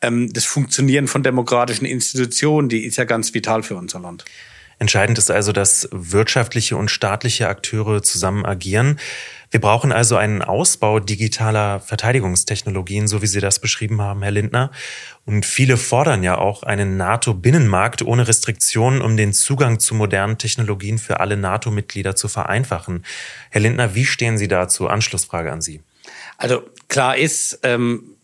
ähm, 0.00 0.32
das 0.32 0.44
Funktionieren 0.44 1.08
von 1.08 1.22
demokratischen 1.22 1.86
Institutionen, 1.86 2.68
die 2.68 2.84
ist 2.84 2.96
ja 2.96 3.04
ganz 3.04 3.34
vital 3.34 3.62
für 3.62 3.76
unser 3.76 4.00
Land. 4.00 4.24
Entscheidend 4.78 5.16
ist 5.16 5.30
also, 5.30 5.52
dass 5.52 5.88
wirtschaftliche 5.90 6.76
und 6.76 6.90
staatliche 6.90 7.48
Akteure 7.48 8.02
zusammen 8.02 8.44
agieren. 8.44 8.98
Wir 9.50 9.60
brauchen 9.60 9.90
also 9.90 10.16
einen 10.16 10.42
Ausbau 10.42 11.00
digitaler 11.00 11.80
Verteidigungstechnologien, 11.80 13.08
so 13.08 13.22
wie 13.22 13.26
Sie 13.26 13.40
das 13.40 13.58
beschrieben 13.58 14.02
haben, 14.02 14.22
Herr 14.22 14.32
Lindner. 14.32 14.70
Und 15.24 15.46
viele 15.46 15.76
fordern 15.76 16.22
ja 16.22 16.36
auch 16.36 16.62
einen 16.62 16.96
NATO-Binnenmarkt 16.96 18.02
ohne 18.02 18.28
Restriktionen, 18.28 19.00
um 19.00 19.16
den 19.16 19.32
Zugang 19.32 19.78
zu 19.78 19.94
modernen 19.94 20.36
Technologien 20.36 20.98
für 20.98 21.20
alle 21.20 21.36
NATO-Mitglieder 21.36 22.14
zu 22.14 22.28
vereinfachen. 22.28 23.04
Herr 23.50 23.60
Lindner, 23.62 23.94
wie 23.94 24.04
stehen 24.04 24.36
Sie 24.36 24.48
dazu? 24.48 24.88
Anschlussfrage 24.88 25.52
an 25.52 25.62
Sie. 25.62 25.80
Also 26.36 26.62
klar 26.88 27.16
ist, 27.16 27.60
ähm 27.62 28.15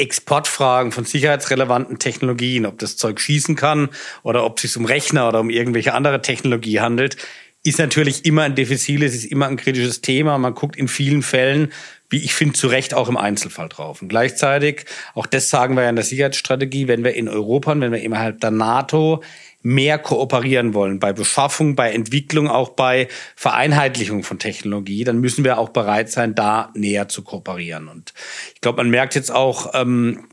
Exportfragen 0.00 0.92
von 0.92 1.04
sicherheitsrelevanten 1.04 1.98
Technologien, 1.98 2.66
ob 2.66 2.78
das 2.78 2.96
Zeug 2.96 3.20
schießen 3.20 3.54
kann 3.54 3.90
oder 4.22 4.44
ob 4.44 4.56
es 4.56 4.62
sich 4.62 4.76
um 4.76 4.84
Rechner 4.84 5.28
oder 5.28 5.40
um 5.40 5.50
irgendwelche 5.50 5.94
andere 5.94 6.22
Technologie 6.22 6.80
handelt, 6.80 7.16
ist 7.62 7.78
natürlich 7.78 8.24
immer 8.24 8.42
ein 8.42 8.54
Defizil, 8.54 9.02
es 9.02 9.14
ist 9.14 9.26
immer 9.26 9.46
ein 9.46 9.56
kritisches 9.56 10.00
Thema. 10.00 10.38
Man 10.38 10.54
guckt 10.54 10.76
in 10.76 10.88
vielen 10.88 11.22
Fällen, 11.22 11.72
wie 12.10 12.18
ich 12.18 12.34
finde, 12.34 12.54
zu 12.54 12.66
Recht 12.66 12.92
auch 12.92 13.08
im 13.08 13.16
Einzelfall 13.16 13.68
drauf. 13.68 14.02
Und 14.02 14.08
gleichzeitig, 14.08 14.84
auch 15.14 15.26
das 15.26 15.48
sagen 15.48 15.76
wir 15.76 15.84
ja 15.84 15.90
in 15.90 15.96
der 15.96 16.04
Sicherheitsstrategie, 16.04 16.88
wenn 16.88 17.04
wir 17.04 17.14
in 17.14 17.28
Europa 17.28 17.72
und 17.72 17.80
wenn 17.80 17.92
wir 17.92 18.02
innerhalb 18.02 18.40
der 18.40 18.50
NATO 18.50 19.22
mehr 19.62 19.98
kooperieren 19.98 20.74
wollen 20.74 20.98
bei 20.98 21.12
Beschaffung, 21.12 21.76
bei 21.76 21.92
Entwicklung, 21.92 22.48
auch 22.48 22.70
bei 22.70 23.08
Vereinheitlichung 23.36 24.22
von 24.22 24.38
Technologie, 24.38 25.04
dann 25.04 25.20
müssen 25.20 25.44
wir 25.44 25.58
auch 25.58 25.68
bereit 25.68 26.10
sein, 26.10 26.34
da 26.34 26.70
näher 26.74 27.08
zu 27.08 27.22
kooperieren. 27.22 27.88
Und 27.88 28.12
ich 28.54 28.60
glaube, 28.60 28.78
man 28.78 28.90
merkt 28.90 29.14
jetzt 29.14 29.30
auch, 29.30 29.72
ähm, 29.74 30.24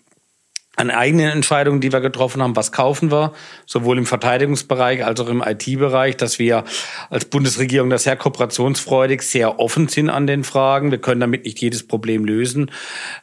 an 0.77 0.91
eigenen 0.91 1.31
Entscheidungen, 1.31 1.81
die 1.81 1.91
wir 1.91 2.01
getroffen 2.01 2.41
haben, 2.41 2.55
was 2.55 2.71
kaufen 2.71 3.11
wir, 3.11 3.33
sowohl 3.65 3.97
im 3.97 4.05
Verteidigungsbereich 4.05 5.03
als 5.03 5.19
auch 5.19 5.27
im 5.27 5.43
IT-Bereich, 5.45 6.17
dass 6.17 6.37
wir 6.37 6.63
als 7.09 7.25
Bundesregierung 7.25 7.89
da 7.89 7.97
sehr 7.97 8.15
kooperationsfreudig, 8.15 9.23
sehr 9.23 9.59
offen 9.59 9.87
sind 9.87 10.11
an 10.11 10.27
den 10.27 10.43
Fragen. 10.43 10.91
Wir 10.91 10.99
können 10.99 11.19
damit 11.19 11.45
nicht 11.45 11.59
jedes 11.59 11.87
Problem 11.87 12.25
lösen. 12.25 12.69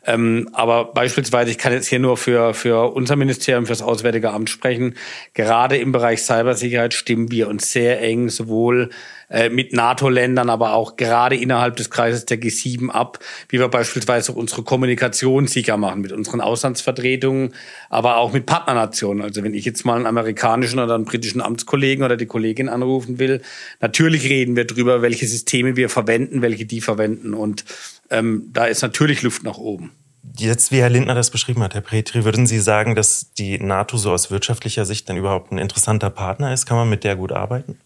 Ähm, 0.04 0.50
aber 0.52 0.86
beispielsweise, 0.86 1.52
ich 1.52 1.58
kann 1.58 1.72
jetzt 1.72 1.86
hier 1.86 2.00
nur 2.00 2.16
für, 2.16 2.54
für 2.54 2.92
unser 2.92 3.14
Ministerium, 3.14 3.66
fürs 3.66 3.82
Auswärtige 3.82 4.32
Amt 4.32 4.50
sprechen, 4.50 4.94
gerade 5.32 5.76
im 5.76 5.92
Bereich 5.92 6.22
Cybersicherheit 6.22 6.92
stimmen 6.92 7.30
wir 7.30 7.46
uns 7.46 7.70
sehr 7.70 8.02
eng 8.02 8.30
sowohl 8.30 8.90
äh, 9.30 9.48
mit 9.48 9.72
NATO-Ländern, 9.72 10.50
aber 10.50 10.74
auch 10.74 10.96
gerade 10.96 11.36
innerhalb 11.36 11.76
des 11.76 11.90
Kreises 11.90 12.24
der 12.26 12.40
G7 12.40 12.90
ab, 12.90 13.18
wie 13.48 13.58
wir 13.58 13.68
beispielsweise 13.68 14.32
unsere 14.32 14.62
Kommunikation 14.62 15.46
sicher 15.46 15.76
machen 15.76 16.02
mit 16.02 16.12
unseren 16.12 16.40
Auslandsvertretungen, 16.40 17.43
aber 17.90 18.16
auch 18.16 18.32
mit 18.32 18.46
Partnernationen. 18.46 19.22
Also 19.22 19.42
wenn 19.42 19.54
ich 19.54 19.64
jetzt 19.64 19.84
mal 19.84 19.96
einen 19.96 20.06
amerikanischen 20.06 20.78
oder 20.78 20.94
einen 20.94 21.04
britischen 21.04 21.40
Amtskollegen 21.40 22.04
oder 22.04 22.16
die 22.16 22.26
Kollegin 22.26 22.68
anrufen 22.68 23.18
will, 23.18 23.42
natürlich 23.80 24.24
reden 24.28 24.56
wir 24.56 24.66
drüber, 24.66 25.02
welche 25.02 25.26
Systeme 25.26 25.76
wir 25.76 25.88
verwenden, 25.88 26.42
welche 26.42 26.66
die 26.66 26.80
verwenden. 26.80 27.34
Und 27.34 27.64
ähm, 28.10 28.50
da 28.52 28.66
ist 28.66 28.82
natürlich 28.82 29.22
Luft 29.22 29.42
nach 29.42 29.58
oben. 29.58 29.92
Jetzt, 30.36 30.72
wie 30.72 30.80
Herr 30.80 30.90
Lindner 30.90 31.14
das 31.14 31.30
beschrieben 31.30 31.62
hat, 31.62 31.74
Herr 31.74 31.82
Petri, 31.82 32.24
würden 32.24 32.46
Sie 32.46 32.58
sagen, 32.58 32.94
dass 32.94 33.32
die 33.34 33.58
NATO 33.58 33.96
so 33.96 34.10
aus 34.10 34.30
wirtschaftlicher 34.30 34.84
Sicht 34.84 35.08
dann 35.08 35.16
überhaupt 35.16 35.52
ein 35.52 35.58
interessanter 35.58 36.10
Partner 36.10 36.52
ist? 36.52 36.66
Kann 36.66 36.76
man 36.76 36.88
mit 36.88 37.04
der 37.04 37.14
gut 37.14 37.30
arbeiten? 37.30 37.78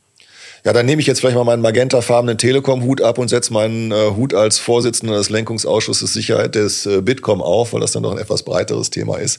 Ja, 0.64 0.72
dann 0.72 0.86
nehme 0.86 1.00
ich 1.00 1.06
jetzt 1.06 1.20
vielleicht 1.20 1.36
mal 1.36 1.44
meinen 1.44 1.62
magentafarbenen 1.62 2.36
Telekom-Hut 2.36 3.00
ab 3.00 3.18
und 3.18 3.28
setze 3.28 3.52
meinen 3.52 3.92
äh, 3.92 4.10
Hut 4.16 4.34
als 4.34 4.58
Vorsitzender 4.58 5.16
des 5.16 5.30
Lenkungsausschusses 5.30 6.12
Sicherheit 6.12 6.56
des 6.56 6.84
äh, 6.84 7.00
Bitkom 7.00 7.40
auf, 7.40 7.72
weil 7.72 7.80
das 7.80 7.92
dann 7.92 8.02
doch 8.02 8.12
ein 8.12 8.18
etwas 8.18 8.42
breiteres 8.42 8.90
Thema 8.90 9.18
ist. 9.18 9.38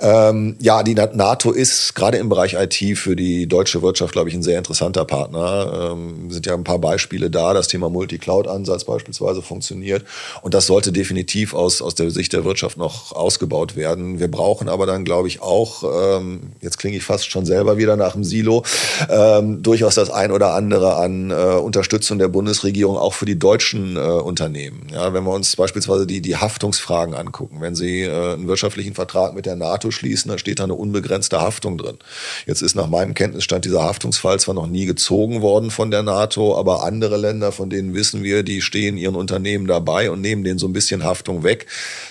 Ähm, 0.00 0.56
ja, 0.60 0.82
die 0.82 0.94
NATO 0.94 1.52
ist 1.52 1.94
gerade 1.94 2.18
im 2.18 2.28
Bereich 2.28 2.54
IT 2.54 2.98
für 2.98 3.16
die 3.16 3.46
deutsche 3.46 3.80
Wirtschaft, 3.80 4.12
glaube 4.12 4.28
ich, 4.28 4.34
ein 4.34 4.42
sehr 4.42 4.58
interessanter 4.58 5.06
Partner. 5.06 5.92
Ähm, 5.92 6.30
sind 6.30 6.44
ja 6.44 6.54
ein 6.54 6.64
paar 6.64 6.78
Beispiele 6.78 7.30
da. 7.30 7.54
Das 7.54 7.68
Thema 7.68 7.88
Multi-Cloud-Ansatz 7.88 8.84
beispielsweise 8.84 9.40
funktioniert. 9.40 10.04
Und 10.42 10.52
das 10.52 10.66
sollte 10.66 10.92
definitiv 10.92 11.54
aus, 11.54 11.80
aus 11.80 11.94
der 11.94 12.10
Sicht 12.10 12.34
der 12.34 12.44
Wirtschaft 12.44 12.76
noch 12.76 13.12
ausgebaut 13.12 13.74
werden. 13.74 14.20
Wir 14.20 14.30
brauchen 14.30 14.68
aber 14.68 14.84
dann, 14.84 15.04
glaube 15.04 15.28
ich, 15.28 15.40
auch, 15.40 16.18
ähm, 16.18 16.40
jetzt 16.60 16.78
klinge 16.78 16.98
ich 16.98 17.04
fast 17.04 17.30
schon 17.30 17.46
selber 17.46 17.78
wieder 17.78 17.96
nach 17.96 18.12
dem 18.12 18.24
Silo, 18.24 18.64
ähm, 19.08 19.62
durchaus 19.62 19.94
das 19.94 20.10
ein 20.10 20.30
oder 20.30 20.52
andere 20.52 20.57
andere 20.58 20.96
an 20.96 21.30
äh, 21.30 21.34
Unterstützung 21.34 22.18
der 22.18 22.28
Bundesregierung 22.28 22.98
auch 22.98 23.14
für 23.14 23.24
die 23.24 23.38
deutschen 23.38 23.96
äh, 23.96 24.00
Unternehmen. 24.00 24.88
Ja, 24.92 25.14
wenn 25.14 25.24
wir 25.24 25.32
uns 25.32 25.54
beispielsweise 25.54 26.06
die, 26.06 26.20
die 26.20 26.36
Haftungsfragen 26.36 27.14
angucken, 27.14 27.60
wenn 27.60 27.74
Sie 27.74 28.02
äh, 28.02 28.34
einen 28.34 28.48
wirtschaftlichen 28.48 28.94
Vertrag 28.94 29.34
mit 29.34 29.46
der 29.46 29.56
NATO 29.56 29.90
schließen, 29.90 30.28
dann 30.28 30.38
steht 30.38 30.58
da 30.58 30.64
eine 30.64 30.74
unbegrenzte 30.74 31.40
Haftung 31.40 31.78
drin. 31.78 31.98
Jetzt 32.46 32.62
ist 32.62 32.74
nach 32.74 32.88
meinem 32.88 33.14
Kenntnisstand 33.14 33.64
dieser 33.64 33.84
Haftungsfall 33.84 34.40
zwar 34.40 34.54
noch 34.54 34.66
nie 34.66 34.84
gezogen 34.84 35.40
worden 35.40 35.70
von 35.70 35.90
der 35.90 36.02
NATO, 36.02 36.58
aber 36.58 36.82
andere 36.82 37.16
Länder, 37.16 37.52
von 37.52 37.70
denen 37.70 37.94
wissen 37.94 38.24
wir, 38.24 38.42
die 38.42 38.60
stehen 38.60 38.98
ihren 38.98 39.14
Unternehmen 39.14 39.66
dabei 39.66 40.10
und 40.10 40.20
nehmen 40.20 40.42
denen 40.42 40.58
so 40.58 40.66
ein 40.66 40.72
bisschen 40.72 41.04
Haftung 41.04 41.44
weg. 41.44 41.66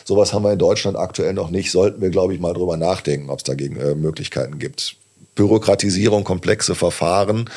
Sowas 0.06 0.34
haben 0.34 0.44
wir 0.44 0.54
in 0.54 0.60
Deutschland 0.60 0.98
aktuell 0.98 1.34
noch 1.34 1.50
nicht. 1.50 1.72
Sollten 1.72 2.02
wir, 2.02 2.10
glaube 2.10 2.34
ich, 2.34 2.40
mal 2.40 2.54
drüber 2.54 2.78
nachdenken, 2.78 3.30
ob 3.30 3.40
es 3.40 3.44
dagegen 3.44 3.76
äh, 3.78 3.94
Möglichkeiten 3.94 4.58
gibt. 4.58 4.96
Bürokratisierung, 5.38 6.26
komplexe 6.26 6.76
Verfahren. 6.76 7.50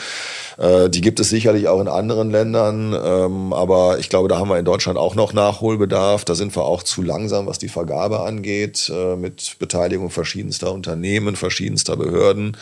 Äh, 0.61 0.91
die 0.91 1.01
gibt 1.01 1.19
es 1.21 1.31
sicherlich 1.31 1.69
auch 1.69 1.81
in 1.81 1.89
anderen 1.89 2.31
Ländern, 2.31 2.95
ähm, 3.03 3.53
aber 3.53 3.99
ich 3.99 4.11
glaube, 4.11 4.29
da 4.29 4.39
haben 4.39 4.51
wir 4.51 4.59
in 4.59 4.65
Deutschland 4.65 4.99
auch 4.99 5.15
noch 5.15 5.33
Nachholbedarf. 5.33 6.27
Da 6.27 6.35
sind 6.35 6.55
wir 6.55 6.65
auch 6.65 6.83
zu 6.83 7.03
langsam, 7.03 7.47
was 7.47 7.59
die 7.59 7.69
Vergabe 7.69 8.21
angeht, 8.21 8.93
äh, 8.95 9.17
mit 9.17 9.57
Beteiligung 9.59 10.11
verschiedenster 10.11 10.73
Unternehmen, 10.73 11.35
verschiedenster 11.35 11.97
Behörden 11.97 12.57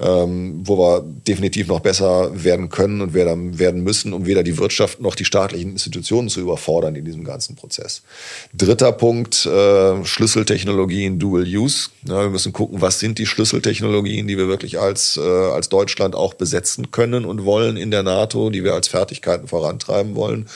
ähm, 0.00 0.60
wo 0.64 0.78
wir 0.78 1.02
definitiv 1.26 1.68
noch 1.68 1.80
besser 1.80 2.30
werden 2.44 2.68
können 2.68 3.00
und 3.00 3.14
werden, 3.14 3.82
müssen, 3.82 4.12
um 4.12 4.26
weder 4.26 4.42
die 4.42 4.58
Wirtschaft 4.58 5.00
noch 5.00 5.14
die 5.14 5.24
staatlichen 5.24 5.72
Institutionen 5.72 6.28
zu 6.28 6.40
überfordern 6.40 6.94
in 6.94 7.04
diesem 7.04 7.24
ganzen 7.24 7.56
Prozess. 7.56 8.02
Dritter 8.54 8.92
Punkt, 8.92 9.46
äh, 9.46 10.04
Schlüsseltechnologien 10.04 11.18
Dual 11.18 11.44
Use. 11.44 11.90
Wir 12.02 12.30
müssen 12.30 12.52
gucken, 12.52 12.80
was 12.80 12.98
sind 12.98 13.18
die 13.18 13.26
Schlüsseltechnologien, 13.26 14.26
die 14.26 14.38
wir 14.38 14.48
wirklich 14.48 14.78
als, 14.78 15.18
als 15.18 15.68
Deutschland 15.68 16.14
auch 16.14 16.34
besetzen 16.34 16.90
können 16.90 17.24
und 17.30 17.44
wollen 17.44 17.76
in 17.76 17.90
der 17.90 18.02
NATO, 18.02 18.50
die 18.50 18.64
wir 18.64 18.74
als 18.74 18.88
Fertigkeiten 18.88 19.48
vorantreiben 19.48 20.14
wollen 20.16 20.46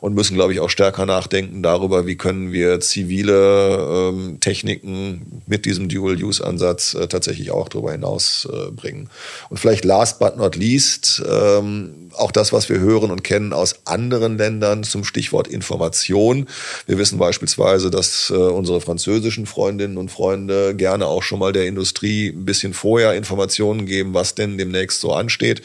und 0.00 0.14
müssen, 0.14 0.34
glaube 0.34 0.52
ich, 0.52 0.60
auch 0.60 0.70
stärker 0.70 1.06
nachdenken 1.06 1.62
darüber, 1.62 2.06
wie 2.06 2.16
können 2.16 2.52
wir 2.52 2.80
zivile 2.80 4.10
ähm, 4.10 4.40
Techniken 4.40 5.42
mit 5.46 5.66
diesem 5.66 5.88
Dual-Use-Ansatz 5.88 6.94
äh, 6.94 7.06
tatsächlich 7.06 7.50
auch 7.50 7.68
darüber 7.68 7.92
hinaus 7.92 8.48
äh, 8.50 8.70
bringen. 8.70 9.10
Und 9.50 9.58
vielleicht 9.58 9.84
last 9.84 10.18
but 10.18 10.36
not 10.36 10.56
least, 10.56 11.22
ähm, 11.28 12.10
auch 12.16 12.32
das, 12.32 12.52
was 12.52 12.68
wir 12.68 12.80
hören 12.80 13.10
und 13.10 13.22
kennen 13.22 13.52
aus 13.52 13.86
anderen 13.86 14.38
Ländern 14.38 14.84
zum 14.84 15.04
Stichwort 15.04 15.48
Information. 15.48 16.48
Wir 16.86 16.98
wissen 16.98 17.18
beispielsweise, 17.18 17.90
dass 17.90 18.30
äh, 18.30 18.34
unsere 18.34 18.80
französischen 18.80 19.46
Freundinnen 19.46 19.98
und 19.98 20.10
Freunde 20.10 20.74
gerne 20.74 21.06
auch 21.06 21.22
schon 21.22 21.38
mal 21.38 21.52
der 21.52 21.66
Industrie 21.66 22.28
ein 22.28 22.44
bisschen 22.44 22.74
vorher 22.74 23.14
Informationen 23.14 23.86
geben, 23.86 24.14
was 24.14 24.34
denn 24.34 24.58
demnächst 24.58 25.00
so 25.00 25.12
ansteht 25.12 25.62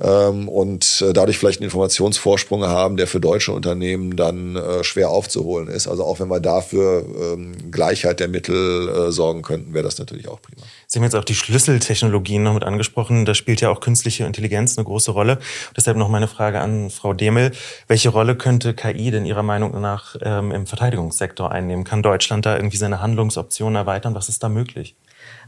ähm, 0.00 0.48
und 0.48 1.02
äh, 1.06 1.12
dadurch 1.12 1.38
vielleicht 1.38 1.60
einen 1.60 1.66
Informationsvorsprung 1.66 2.64
haben, 2.64 2.96
der 2.96 3.06
für 3.06 3.20
deutsche 3.20 3.52
Unternehmen 3.52 3.67
dann 4.16 4.56
äh, 4.56 4.84
schwer 4.84 5.10
aufzuholen 5.10 5.68
ist. 5.68 5.88
Also 5.88 6.04
auch 6.04 6.20
wenn 6.20 6.28
wir 6.28 6.40
dafür 6.40 7.04
ähm, 7.34 7.70
Gleichheit 7.70 8.20
der 8.20 8.28
Mittel 8.28 8.88
äh, 8.88 9.12
sorgen 9.12 9.42
könnten, 9.42 9.74
wäre 9.74 9.84
das 9.84 9.98
natürlich 9.98 10.28
auch 10.28 10.40
prima. 10.40 10.62
Sie 10.86 10.98
haben 10.98 11.04
jetzt 11.04 11.14
auch 11.14 11.24
die 11.24 11.34
Schlüsseltechnologien 11.34 12.42
noch 12.42 12.54
mit 12.54 12.64
angesprochen. 12.64 13.24
Da 13.24 13.34
spielt 13.34 13.60
ja 13.60 13.70
auch 13.70 13.80
künstliche 13.80 14.24
Intelligenz 14.24 14.78
eine 14.78 14.84
große 14.84 15.10
Rolle. 15.10 15.38
Deshalb 15.76 15.96
noch 15.96 16.08
meine 16.08 16.28
Frage 16.28 16.60
an 16.60 16.90
Frau 16.90 17.12
Demel. 17.12 17.52
Welche 17.86 18.08
Rolle 18.08 18.36
könnte 18.36 18.74
KI 18.74 19.10
denn 19.10 19.26
Ihrer 19.26 19.42
Meinung 19.42 19.80
nach 19.80 20.16
ähm, 20.22 20.52
im 20.52 20.66
Verteidigungssektor 20.66 21.50
einnehmen? 21.50 21.84
Kann 21.84 22.02
Deutschland 22.02 22.46
da 22.46 22.56
irgendwie 22.56 22.76
seine 22.76 23.00
Handlungsoptionen 23.00 23.76
erweitern? 23.76 24.14
Was 24.14 24.28
ist 24.28 24.42
da 24.42 24.48
möglich? 24.48 24.96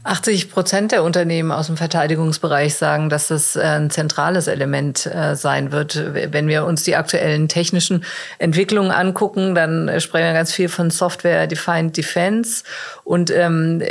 80 0.03 0.49
Prozent 0.49 0.91
der 0.91 1.03
Unternehmen 1.03 1.51
aus 1.51 1.67
dem 1.67 1.77
Verteidigungsbereich 1.77 2.75
sagen, 2.75 3.09
dass 3.09 3.27
das 3.27 3.55
äh, 3.55 3.61
ein 3.61 3.89
zentrales 3.91 4.47
Element 4.47 5.05
äh, 5.05 5.35
sein 5.35 5.71
wird. 5.71 6.03
Wenn 6.31 6.47
wir 6.47 6.65
uns 6.65 6.83
die 6.83 6.95
aktuellen 6.95 7.47
technischen 7.47 8.03
Entwicklungen 8.39 8.91
angucken, 8.91 9.53
dann 9.53 9.99
sprechen 9.99 10.25
wir 10.25 10.33
ganz 10.33 10.53
viel 10.53 10.69
von 10.69 10.89
Software-Defined 10.89 11.95
Defense. 11.95 12.63
Und 13.11 13.29
ähm, 13.31 13.83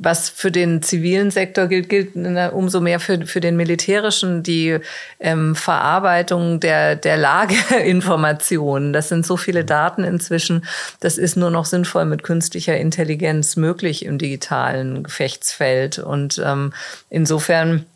was 0.00 0.28
für 0.28 0.50
den 0.50 0.82
zivilen 0.82 1.30
Sektor 1.30 1.66
gilt, 1.66 1.88
gilt 1.88 2.14
umso 2.52 2.80
mehr 2.80 3.00
für, 3.00 3.26
für 3.26 3.40
den 3.40 3.56
militärischen, 3.56 4.42
die 4.42 4.78
ähm, 5.18 5.54
Verarbeitung 5.54 6.60
der, 6.60 6.96
der 6.96 7.16
Lageinformationen. 7.16 8.92
Das 9.00 9.08
sind 9.08 9.24
so 9.24 9.36
viele 9.38 9.64
Daten 9.64 10.04
inzwischen. 10.04 10.64
Das 11.00 11.16
ist 11.16 11.36
nur 11.36 11.50
noch 11.50 11.64
sinnvoll 11.64 12.04
mit 12.04 12.22
künstlicher 12.22 12.76
Intelligenz 12.76 13.56
möglich 13.56 14.04
im 14.04 14.18
digitalen 14.18 15.02
Gefecht. 15.04 15.40
Geschäftsfeld. 15.40 15.98
Und 15.98 16.40
ähm, 16.44 16.72
insofern 17.08 17.86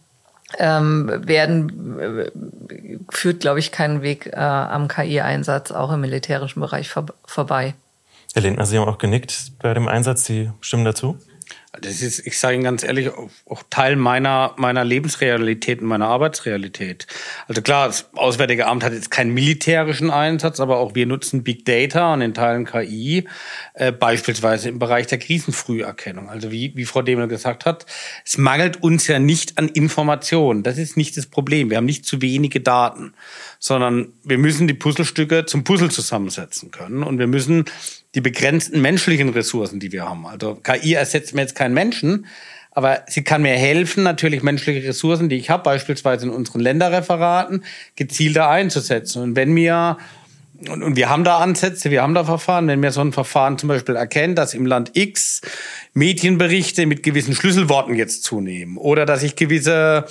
ähm, 0.59 1.11
werden, 1.27 1.98
äh, 2.00 2.31
führt, 3.11 3.40
glaube 3.40 3.59
ich, 3.59 3.72
keinen 3.72 4.03
Weg 4.03 4.27
äh, 4.27 4.37
am 4.37 4.88
KI-Einsatz 4.88 5.72
auch 5.72 5.92
im 5.92 6.00
militärischen 6.00 6.61
Bereich 6.61 6.88
vor, 6.88 7.07
vorbei. 7.24 7.74
Herr 8.35 8.42
Lindner, 8.42 8.66
Sie 8.66 8.77
haben 8.77 8.88
auch 8.88 8.99
genickt 8.99 9.53
bei 9.61 9.75
dem 9.75 9.87
Einsatz. 9.87 10.25
Sie 10.25 10.51
stimmen 10.61 10.85
dazu? 10.85 11.16
Das 11.81 12.03
ist, 12.03 12.27
ich 12.27 12.38
sage 12.38 12.55
Ihnen 12.55 12.64
ganz 12.64 12.83
ehrlich, 12.83 13.11
auch 13.11 13.62
Teil 13.70 13.94
meiner, 13.94 14.55
meiner 14.57 14.85
Lebensrealität 14.85 15.81
und 15.81 15.87
meiner 15.87 16.09
Arbeitsrealität. 16.09 17.07
Also 17.47 17.62
klar, 17.62 17.87
das 17.87 18.11
Auswärtige 18.14 18.66
Amt 18.66 18.83
hat 18.83 18.92
jetzt 18.92 19.11
keinen 19.11 19.35
militärischen 19.35 20.11
Einsatz, 20.11 20.59
aber 20.59 20.79
auch 20.79 20.97
wir 20.97 21.07
nutzen 21.07 21.44
Big 21.44 21.64
Data 21.64 22.12
und 22.12 22.23
in 22.23 22.35
Teilen 22.35 22.64
KI, 22.64 23.29
äh, 23.76 23.90
beispielsweise 23.90 24.68
im 24.68 24.78
Bereich 24.78 25.08
der 25.08 25.18
Krisenfrüherkennung. 25.18 26.28
Also 26.28 26.52
wie, 26.52 26.76
wie 26.76 26.84
Frau 26.84 27.02
Demel 27.02 27.26
gesagt 27.26 27.66
hat, 27.66 27.87
es 28.24 28.38
mangelt 28.38 28.80
uns 28.84 29.08
ja 29.08 29.18
nicht 29.18 29.58
an 29.58 29.68
Informationen. 29.68 30.62
Das 30.62 30.78
ist 30.78 30.96
nicht 30.96 31.16
das 31.16 31.26
Problem. 31.26 31.70
Wir 31.70 31.78
haben 31.78 31.84
nicht 31.84 32.06
zu 32.06 32.22
wenige 32.22 32.60
Daten, 32.60 33.14
sondern 33.58 34.12
wir 34.22 34.38
müssen 34.38 34.68
die 34.68 34.74
Puzzlestücke 34.74 35.46
zum 35.46 35.64
Puzzle 35.64 35.90
zusammensetzen 35.90 36.70
können 36.70 37.02
und 37.02 37.18
wir 37.18 37.26
müssen 37.26 37.64
die 38.14 38.20
begrenzten 38.20 38.80
menschlichen 38.80 39.30
Ressourcen, 39.30 39.80
die 39.80 39.90
wir 39.90 40.08
haben. 40.08 40.24
Also 40.24 40.54
KI 40.54 40.92
ersetzt 40.92 41.34
mir 41.34 41.40
jetzt 41.40 41.56
keinen 41.56 41.74
Menschen, 41.74 42.26
aber 42.70 43.02
sie 43.08 43.24
kann 43.24 43.42
mir 43.42 43.54
helfen, 43.54 44.04
natürlich 44.04 44.44
menschliche 44.44 44.87
Ressourcen, 44.87 45.28
die 45.28 45.37
ich 45.37 45.50
habe, 45.50 45.64
beispielsweise 45.64 46.26
in 46.26 46.30
unseren 46.30 46.60
Länderreferaten, 46.60 47.64
gezielter 47.96 48.48
einzusetzen. 48.48 49.20
Und 49.20 49.34
wenn 49.34 49.52
mir 49.52 49.98
und, 50.68 50.82
und 50.82 50.96
wir 50.96 51.08
haben 51.08 51.24
da 51.24 51.38
Ansätze, 51.38 51.90
wir 51.90 52.02
haben 52.02 52.14
da 52.14 52.24
Verfahren. 52.24 52.68
Wenn 52.68 52.80
mir 52.80 52.92
so 52.92 53.00
ein 53.00 53.12
Verfahren 53.12 53.58
zum 53.58 53.68
Beispiel 53.68 53.96
erkennt, 53.96 54.38
dass 54.38 54.54
im 54.54 54.66
Land 54.66 54.92
X 54.94 55.40
Medienberichte 55.94 56.86
mit 56.86 57.02
gewissen 57.02 57.34
Schlüsselworten 57.34 57.94
jetzt 57.94 58.24
zunehmen 58.24 58.76
oder 58.76 59.04
dass 59.06 59.20
sich 59.20 59.36
gewisse 59.36 60.06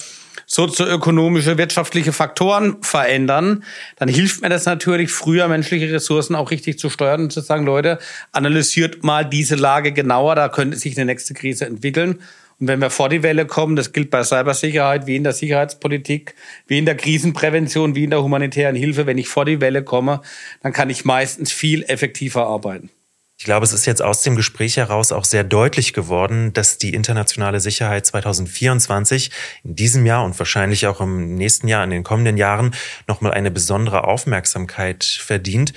sozioökonomische, 0.46 1.58
wirtschaftliche 1.58 2.12
Faktoren 2.12 2.78
verändern, 2.82 3.64
dann 3.96 4.10
hilft 4.10 4.42
mir 4.42 4.50
das 4.50 4.66
natürlich, 4.66 5.12
früher 5.12 5.48
menschliche 5.48 5.92
Ressourcen 5.92 6.36
auch 6.36 6.52
richtig 6.52 6.78
zu 6.78 6.90
steuern 6.90 7.22
und 7.22 7.34
zu 7.34 7.40
sagen, 7.42 7.66
Leute, 7.66 7.98
analysiert 8.34 9.04
mal 9.04 9.24
diese 9.24 9.56
Lage 9.56 9.94
genauer, 9.94 10.36
da 10.36 10.50
könnte 10.50 10.78
sich 10.78 10.98
eine 10.98 11.06
nächste 11.06 11.34
Krise 11.34 11.66
entwickeln. 11.66 12.20
Und 12.64 12.70
wenn 12.70 12.80
wir 12.80 12.92
vor 12.92 13.10
die 13.10 13.24
Welle 13.24 13.46
kommen, 13.46 13.76
das 13.76 13.92
gilt 13.92 14.10
bei 14.10 14.24
Cybersicherheit 14.24 15.06
wie 15.06 15.18
in 15.18 15.26
der 15.26 15.34
Sicherheitspolitik, 15.34 16.34
wie 16.66 16.78
in 16.78 16.86
der 16.86 16.96
Krisenprävention, 16.96 17.94
wie 17.94 18.06
in 18.06 18.10
der 18.10 18.24
humanitären 18.24 18.74
Hilfe, 18.74 19.06
wenn 19.06 19.18
ich 19.18 19.28
vor 19.28 19.44
die 19.44 19.60
Welle 19.60 19.84
komme, 19.84 20.22
dann 20.62 20.72
kann 20.72 20.90
ich 20.90 21.04
meistens 21.04 21.52
viel 21.52 21.84
effektiver 21.84 22.48
arbeiten. 22.48 22.90
Ich 23.38 23.44
glaube, 23.44 23.66
es 23.66 23.74
ist 23.74 23.86
jetzt 23.86 24.02
aus 24.02 24.22
dem 24.22 24.38
Gespräch 24.38 24.78
heraus 24.78 25.12
auch 25.12 25.26
sehr 25.26 25.44
deutlich 25.44 25.92
geworden, 25.92 26.54
dass 26.54 26.78
die 26.78 26.94
internationale 26.94 27.60
Sicherheit 27.60 28.06
2024 28.06 29.32
in 29.66 29.76
diesem 29.76 30.06
Jahr 30.06 30.24
und 30.24 30.40
wahrscheinlich 30.40 30.88
auch 30.88 31.02
im 31.02 31.36
nächsten 31.36 31.68
Jahr, 31.68 31.84
in 31.84 31.90
den 31.90 32.06
kommenden 32.06 32.38
Jahren 32.38 32.74
nochmal 33.10 33.34
eine 33.34 33.52
besondere 33.52 34.06
Aufmerksamkeit 34.06 35.04
verdient. 35.04 35.74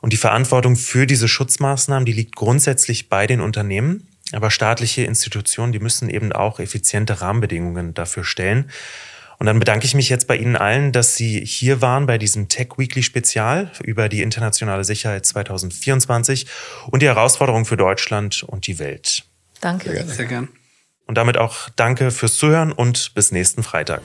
Und 0.00 0.12
die 0.12 0.16
Verantwortung 0.16 0.76
für 0.76 1.04
diese 1.08 1.26
Schutzmaßnahmen, 1.26 2.06
die 2.06 2.12
liegt 2.12 2.36
grundsätzlich 2.36 3.08
bei 3.08 3.26
den 3.26 3.40
Unternehmen. 3.40 4.06
Aber 4.32 4.50
staatliche 4.50 5.04
Institutionen, 5.04 5.72
die 5.72 5.78
müssen 5.78 6.10
eben 6.10 6.32
auch 6.32 6.60
effiziente 6.60 7.20
Rahmenbedingungen 7.20 7.94
dafür 7.94 8.24
stellen. 8.24 8.70
Und 9.38 9.46
dann 9.46 9.58
bedanke 9.58 9.86
ich 9.86 9.94
mich 9.94 10.08
jetzt 10.08 10.26
bei 10.26 10.36
Ihnen 10.36 10.56
allen, 10.56 10.90
dass 10.90 11.14
Sie 11.14 11.44
hier 11.44 11.80
waren 11.80 12.06
bei 12.06 12.18
diesem 12.18 12.48
Tech 12.48 12.70
Weekly 12.76 13.02
Spezial 13.02 13.70
über 13.84 14.08
die 14.08 14.22
internationale 14.22 14.84
Sicherheit 14.84 15.24
2024 15.26 16.46
und 16.90 17.02
die 17.02 17.06
Herausforderungen 17.06 17.64
für 17.64 17.76
Deutschland 17.76 18.42
und 18.42 18.66
die 18.66 18.78
Welt. 18.78 19.24
Danke. 19.60 19.92
Sehr, 19.92 20.06
Sehr 20.06 20.26
gern. 20.26 20.48
Und 21.06 21.16
damit 21.16 21.38
auch 21.38 21.70
danke 21.76 22.10
fürs 22.10 22.36
Zuhören 22.36 22.72
und 22.72 23.14
bis 23.14 23.32
nächsten 23.32 23.62
Freitag. 23.62 24.02